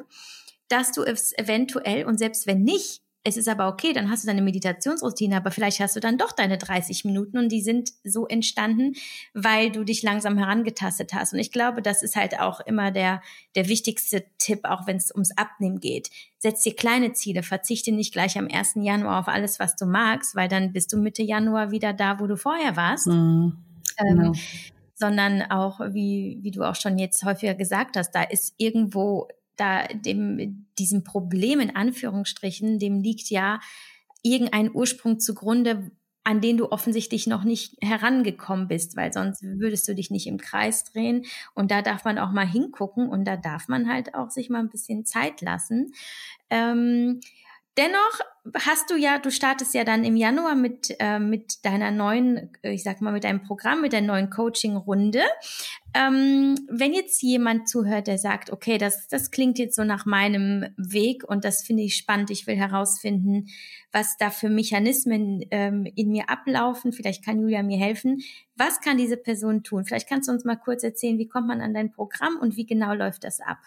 [0.69, 4.27] dass du es eventuell und selbst wenn nicht, es ist aber okay, dann hast du
[4.27, 8.27] deine Meditationsroutine, aber vielleicht hast du dann doch deine 30 Minuten und die sind so
[8.27, 8.95] entstanden,
[9.35, 11.33] weil du dich langsam herangetastet hast.
[11.33, 13.21] Und ich glaube, das ist halt auch immer der,
[13.55, 16.11] der wichtigste Tipp, auch wenn es ums Abnehmen geht.
[16.39, 18.75] Setz dir kleine Ziele, verzichte nicht gleich am 1.
[18.77, 22.27] Januar auf alles, was du magst, weil dann bist du Mitte Januar wieder da, wo
[22.27, 23.09] du vorher warst.
[23.09, 23.59] Mhm,
[23.99, 24.27] genau.
[24.27, 24.35] ähm,
[24.95, 29.29] sondern auch, wie, wie du auch schon jetzt häufiger gesagt hast, da ist irgendwo
[29.59, 33.61] da dem, diesem Problem in Anführungsstrichen, dem liegt ja
[34.23, 35.91] irgendein Ursprung zugrunde,
[36.25, 40.37] an den du offensichtlich noch nicht herangekommen bist, weil sonst würdest du dich nicht im
[40.37, 41.25] Kreis drehen.
[41.55, 44.61] Und da darf man auch mal hingucken und da darf man halt auch sich mal
[44.61, 45.93] ein bisschen Zeit lassen.
[46.51, 47.21] Ähm,
[47.77, 48.21] Dennoch
[48.55, 52.73] hast du ja, du startest ja dann im Januar mit, äh, mit deiner neuen, äh,
[52.73, 55.23] ich sag mal, mit deinem Programm, mit der neuen Coaching-Runde.
[55.95, 60.67] Ähm, wenn jetzt jemand zuhört, der sagt, okay, das, das klingt jetzt so nach meinem
[60.77, 63.49] Weg und das finde ich spannend, ich will herausfinden,
[63.93, 68.23] was da für Mechanismen ähm, in mir ablaufen, vielleicht kann Julia mir helfen.
[68.57, 69.85] Was kann diese Person tun?
[69.85, 72.67] Vielleicht kannst du uns mal kurz erzählen, wie kommt man an dein Programm und wie
[72.67, 73.59] genau läuft das ab?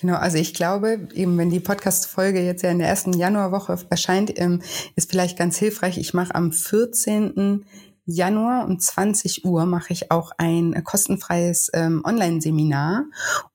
[0.00, 4.32] Genau, also ich glaube, eben wenn die Podcast-Folge jetzt ja in der ersten Januarwoche erscheint,
[4.40, 4.62] ähm,
[4.96, 5.98] ist vielleicht ganz hilfreich.
[5.98, 7.66] Ich mache am 14.
[8.06, 13.04] Januar um 20 Uhr mache ich auch ein kostenfreies ähm, Online-Seminar.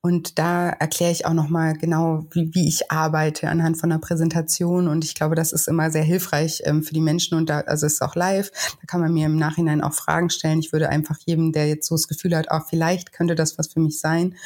[0.00, 4.88] Und da erkläre ich auch nochmal genau, wie, wie ich arbeite anhand von einer Präsentation.
[4.88, 7.36] Und ich glaube, das ist immer sehr hilfreich ähm, für die Menschen.
[7.36, 10.30] Und da, also es ist auch live, da kann man mir im Nachhinein auch Fragen
[10.30, 10.60] stellen.
[10.60, 13.72] Ich würde einfach jedem, der jetzt so das Gefühl hat, auch vielleicht könnte das was
[13.72, 14.36] für mich sein,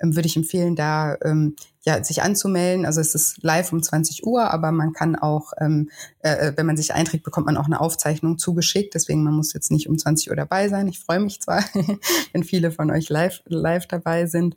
[0.00, 2.84] ähm, würde ich empfehlen, da ähm, ja, sich anzumelden.
[2.84, 6.66] Also es ist live um 20 Uhr, aber man kann auch, ähm, äh, äh, wenn
[6.66, 8.94] man sich einträgt, bekommt man auch eine Aufzeichnung zugeschickt.
[8.94, 10.88] Deswegen, man muss jetzt nicht um 20 Uhr dabei sein.
[10.88, 11.64] Ich freue mich zwar,
[12.32, 14.56] wenn viele von euch live, live dabei sind.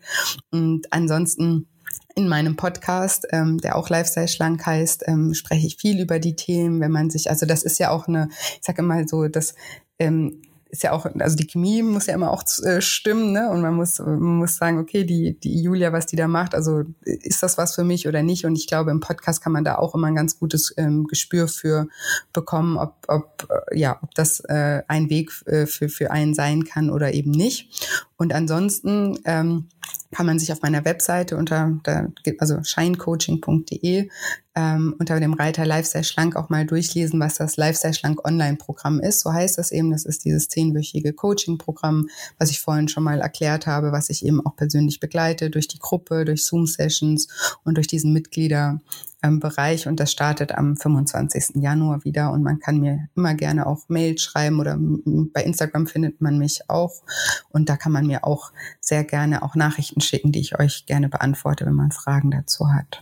[0.51, 1.67] Und ansonsten
[2.15, 6.35] in meinem Podcast, ähm, der auch Lifestyle schlank heißt, ähm, spreche ich viel über die
[6.35, 9.55] Themen, wenn man sich, also das ist ja auch eine, ich sage immer so, dass
[9.97, 10.41] ähm,
[10.73, 13.47] ist ja auch, also die Chemie muss ja immer auch äh, stimmen, ne?
[13.51, 16.81] Und man muss, man muss sagen, okay, die, die Julia, was die da macht, also
[17.03, 18.43] ist das was für mich oder nicht?
[18.43, 21.47] Und ich glaube, im Podcast kann man da auch immer ein ganz gutes ähm, Gespür
[21.47, 21.87] für
[22.33, 26.63] bekommen, ob, ob, äh, ja, ob das äh, ein Weg äh, für, für einen sein
[26.63, 28.01] kann oder eben nicht.
[28.17, 29.69] Und ansonsten ähm,
[30.11, 32.07] kann man sich auf meiner Webseite unter, da,
[32.39, 34.09] also shinecoaching.de
[34.55, 39.21] ähm, unter dem Reiter Lifestyle Schlank auch mal durchlesen, was das Lifestyle Schlank Online-Programm ist.
[39.21, 39.91] So heißt das eben.
[39.91, 42.07] Das ist dieses zehnwöchige Coaching-Programm,
[42.37, 45.79] was ich vorhin schon mal erklärt habe, was ich eben auch persönlich begleite durch die
[45.79, 47.27] Gruppe, durch Zoom-Sessions
[47.63, 48.79] und durch diesen Mitglieder
[49.23, 51.61] ähm, Bereich und das startet am 25.
[51.61, 56.21] Januar wieder und man kann mir immer gerne auch Mail schreiben oder bei Instagram findet
[56.21, 57.01] man mich auch
[57.49, 61.09] und da kann man mir auch sehr gerne auch Nachrichten schicken, die ich euch gerne
[61.09, 63.01] beantworte, wenn man Fragen dazu hat.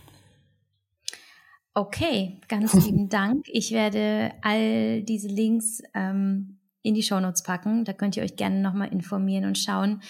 [1.74, 3.46] Okay, ganz lieben Dank.
[3.48, 7.84] Ich werde all diese Links ähm, in die Shownotes packen.
[7.84, 10.02] Da könnt ihr euch gerne nochmal informieren und schauen,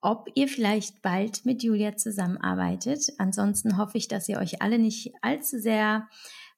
[0.00, 3.12] ob ihr vielleicht bald mit Julia zusammenarbeitet.
[3.18, 6.08] Ansonsten hoffe ich, dass ihr euch alle nicht allzu sehr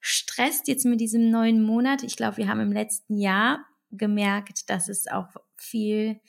[0.01, 2.03] stresst jetzt mit diesem neuen Monat.
[2.03, 6.21] Ich glaube, wir haben im letzten Jahr gemerkt, dass es auch viel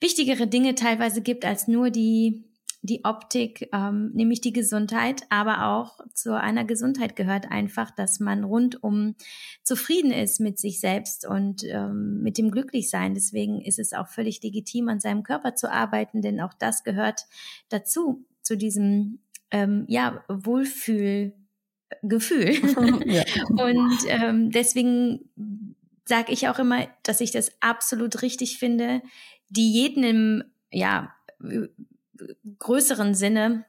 [0.00, 2.47] wichtigere Dinge teilweise gibt als nur die
[2.82, 8.44] die Optik, ähm, nämlich die Gesundheit, aber auch zu einer Gesundheit gehört einfach, dass man
[8.44, 9.16] rundum
[9.64, 13.14] zufrieden ist mit sich selbst und ähm, mit dem Glücklichsein.
[13.14, 17.26] Deswegen ist es auch völlig legitim, an seinem Körper zu arbeiten, denn auch das gehört
[17.68, 19.18] dazu, zu diesem
[19.50, 21.32] ähm, ja, Wohlfühlgefühl.
[23.06, 23.24] ja.
[23.48, 25.28] Und ähm, deswegen
[26.04, 29.02] sage ich auch immer, dass ich das absolut richtig finde,
[29.50, 31.14] die jeden im ja,
[32.58, 33.64] größeren Sinne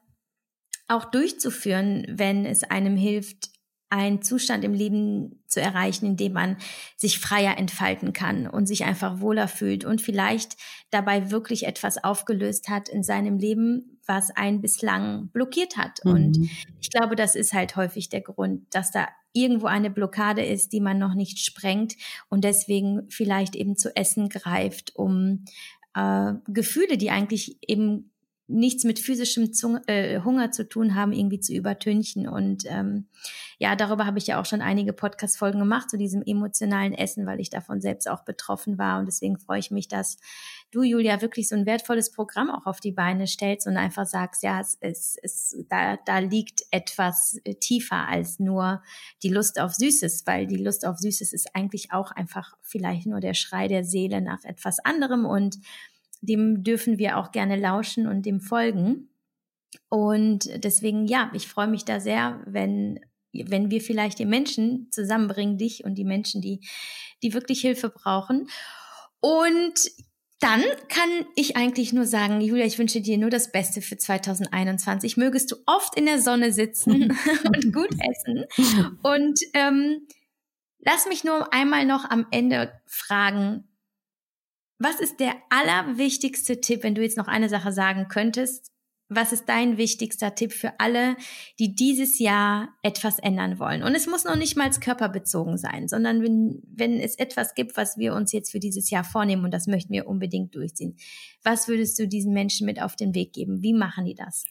[0.88, 3.50] auch durchzuführen, wenn es einem hilft,
[3.90, 6.56] einen Zustand im Leben zu erreichen, in dem man
[6.96, 10.56] sich freier entfalten kann und sich einfach wohler fühlt und vielleicht
[10.90, 16.04] dabei wirklich etwas aufgelöst hat in seinem Leben, was einen bislang blockiert hat.
[16.04, 16.12] Mhm.
[16.12, 20.72] Und ich glaube, das ist halt häufig der Grund, dass da irgendwo eine Blockade ist,
[20.72, 21.96] die man noch nicht sprengt
[22.28, 25.44] und deswegen vielleicht eben zu Essen greift, um
[25.94, 28.09] äh, Gefühle, die eigentlich eben
[28.50, 32.28] nichts mit physischem Zung äh, Hunger zu tun haben, irgendwie zu übertünchen.
[32.28, 33.06] Und ähm,
[33.58, 37.40] ja, darüber habe ich ja auch schon einige Podcast-Folgen gemacht, zu diesem emotionalen Essen, weil
[37.40, 38.98] ich davon selbst auch betroffen war.
[38.98, 40.18] Und deswegen freue ich mich, dass
[40.70, 44.42] du, Julia, wirklich so ein wertvolles Programm auch auf die Beine stellst und einfach sagst,
[44.42, 48.82] ja, es, es, es, da, da liegt etwas äh, tiefer als nur
[49.22, 53.20] die Lust auf Süßes, weil die Lust auf Süßes ist eigentlich auch einfach vielleicht nur
[53.20, 55.58] der Schrei der Seele nach etwas anderem und
[56.20, 59.08] dem dürfen wir auch gerne lauschen und dem folgen.
[59.88, 63.00] Und deswegen, ja, ich freue mich da sehr, wenn,
[63.32, 66.60] wenn wir vielleicht die Menschen zusammenbringen, dich und die Menschen, die,
[67.22, 68.48] die wirklich Hilfe brauchen.
[69.20, 69.90] Und
[70.40, 75.18] dann kann ich eigentlich nur sagen, Julia, ich wünsche dir nur das Beste für 2021.
[75.18, 78.44] Mögest du oft in der Sonne sitzen und gut essen.
[79.02, 80.06] Und ähm,
[80.78, 83.64] lass mich nur einmal noch am Ende fragen,
[84.80, 88.72] was ist der allerwichtigste Tipp, wenn du jetzt noch eine Sache sagen könntest?
[89.12, 91.16] Was ist dein wichtigster Tipp für alle,
[91.58, 93.82] die dieses Jahr etwas ändern wollen?
[93.82, 97.98] Und es muss noch nicht mal körperbezogen sein, sondern wenn, wenn es etwas gibt, was
[97.98, 100.96] wir uns jetzt für dieses Jahr vornehmen und das möchten wir unbedingt durchziehen.
[101.42, 103.62] Was würdest du diesen Menschen mit auf den Weg geben?
[103.62, 104.44] Wie machen die das?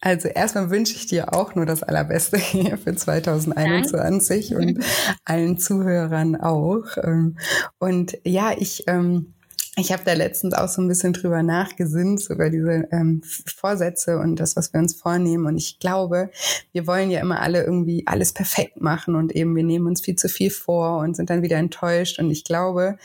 [0.00, 2.38] Also erstmal wünsche ich dir auch nur das Allerbeste
[2.82, 4.66] für 2021 Danke.
[4.66, 4.84] und
[5.24, 6.96] allen Zuhörern auch.
[7.02, 7.36] Ähm,
[7.78, 9.34] und ja, ich ähm,
[9.78, 14.36] ich habe da letztens auch so ein bisschen drüber nachgesinnt, sogar diese ähm, Vorsätze und
[14.36, 15.46] das, was wir uns vornehmen.
[15.46, 16.30] Und ich glaube,
[16.72, 20.16] wir wollen ja immer alle irgendwie alles perfekt machen und eben wir nehmen uns viel
[20.16, 22.18] zu viel vor und sind dann wieder enttäuscht.
[22.18, 22.98] Und ich glaube,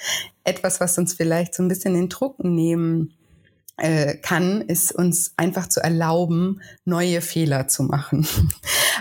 [0.43, 3.13] etwas, was uns vielleicht so ein bisschen den Druck nehmen
[3.83, 8.25] äh, kann, ist uns einfach zu erlauben, neue Fehler zu machen.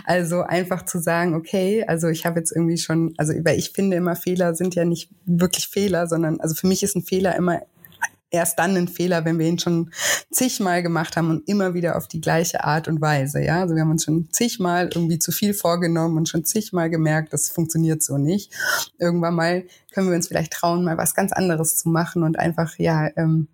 [0.04, 3.96] Also einfach zu sagen, okay, also ich habe jetzt irgendwie schon, also weil ich finde
[3.96, 7.60] immer Fehler sind ja nicht wirklich Fehler, sondern also für mich ist ein Fehler immer
[8.30, 9.92] erst dann ein Fehler, wenn wir ihn schon
[10.32, 13.44] zigmal gemacht haben und immer wieder auf die gleiche Art und Weise.
[13.44, 17.32] Ja, also wir haben uns schon zigmal irgendwie zu viel vorgenommen und schon zigmal gemerkt,
[17.32, 18.52] das funktioniert so nicht.
[18.98, 22.76] Irgendwann mal können wir uns vielleicht trauen, mal was ganz anderes zu machen und einfach
[22.78, 23.46] ja ähm,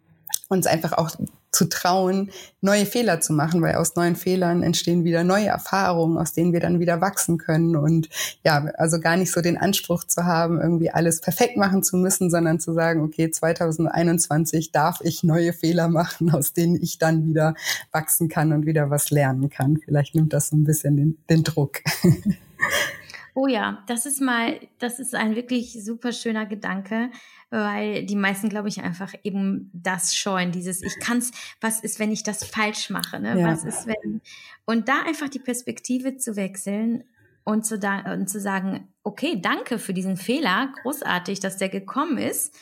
[0.49, 1.11] uns einfach auch
[1.51, 6.33] zu trauen, neue Fehler zu machen, weil aus neuen Fehlern entstehen wieder neue Erfahrungen, aus
[6.33, 8.09] denen wir dann wieder wachsen können und
[8.45, 12.31] ja, also gar nicht so den Anspruch zu haben, irgendwie alles perfekt machen zu müssen,
[12.31, 17.55] sondern zu sagen, okay, 2021 darf ich neue Fehler machen, aus denen ich dann wieder
[17.93, 19.79] wachsen kann und wieder was lernen kann.
[19.79, 21.81] Vielleicht nimmt das so ein bisschen den, den Druck.
[23.41, 27.09] Oh ja, das ist mal, das ist ein wirklich super schöner Gedanke,
[27.51, 31.31] weil die meisten, glaube ich, einfach eben das scheuen, dieses ich kann's,
[31.61, 33.39] was ist, wenn ich das falsch mache, ne?
[33.39, 33.47] Ja.
[33.47, 34.21] Was ist, wenn
[34.65, 37.05] und da einfach die Perspektive zu wechseln
[37.45, 42.19] und zu, da, und zu sagen, okay, danke für diesen Fehler, großartig, dass der gekommen
[42.19, 42.57] ist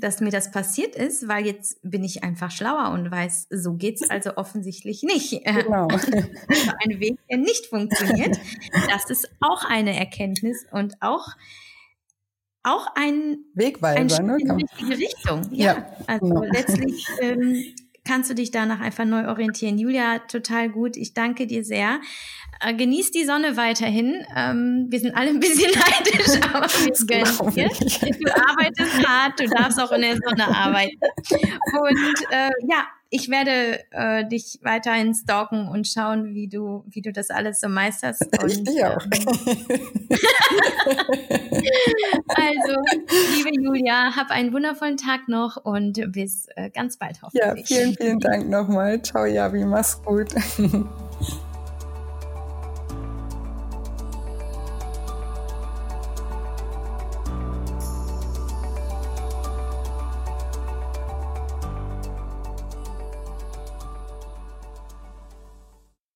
[0.00, 4.02] dass mir das passiert ist, weil jetzt bin ich einfach schlauer und weiß, so geht's
[4.10, 5.44] also offensichtlich nicht.
[5.44, 5.88] Genau.
[6.84, 8.38] ein Weg, der nicht funktioniert.
[8.88, 11.28] Das ist auch eine Erkenntnis und auch
[12.64, 14.36] auch ein Wegweiser, ein ne?
[14.40, 15.48] in die richtige Richtung.
[15.52, 16.42] Ja, ja also genau.
[16.42, 17.64] letztlich ähm,
[18.04, 19.78] kannst du dich danach einfach neu orientieren.
[19.78, 20.96] Julia, total gut.
[20.96, 22.00] Ich danke dir sehr.
[22.60, 24.26] Äh, genieß die Sonne weiterhin.
[24.36, 27.68] Ähm, wir sind alle ein bisschen neidisch, aber wir gönnen dir.
[27.68, 30.98] Du arbeitest hart, du darfst auch in der Sonne arbeiten.
[31.30, 37.10] Und äh, ja, ich werde äh, dich weiterhin stalken und schauen, wie du, wie du
[37.12, 38.26] das alles so meisterst.
[38.42, 39.02] Und, ich auch.
[39.02, 39.10] Ähm,
[42.28, 42.76] also,
[43.36, 47.70] liebe Julia, hab einen wundervollen Tag noch und bis äh, ganz bald hoffentlich.
[47.70, 49.00] Ja, vielen, vielen Dank nochmal.
[49.02, 50.28] Ciao, Javi, mach's gut.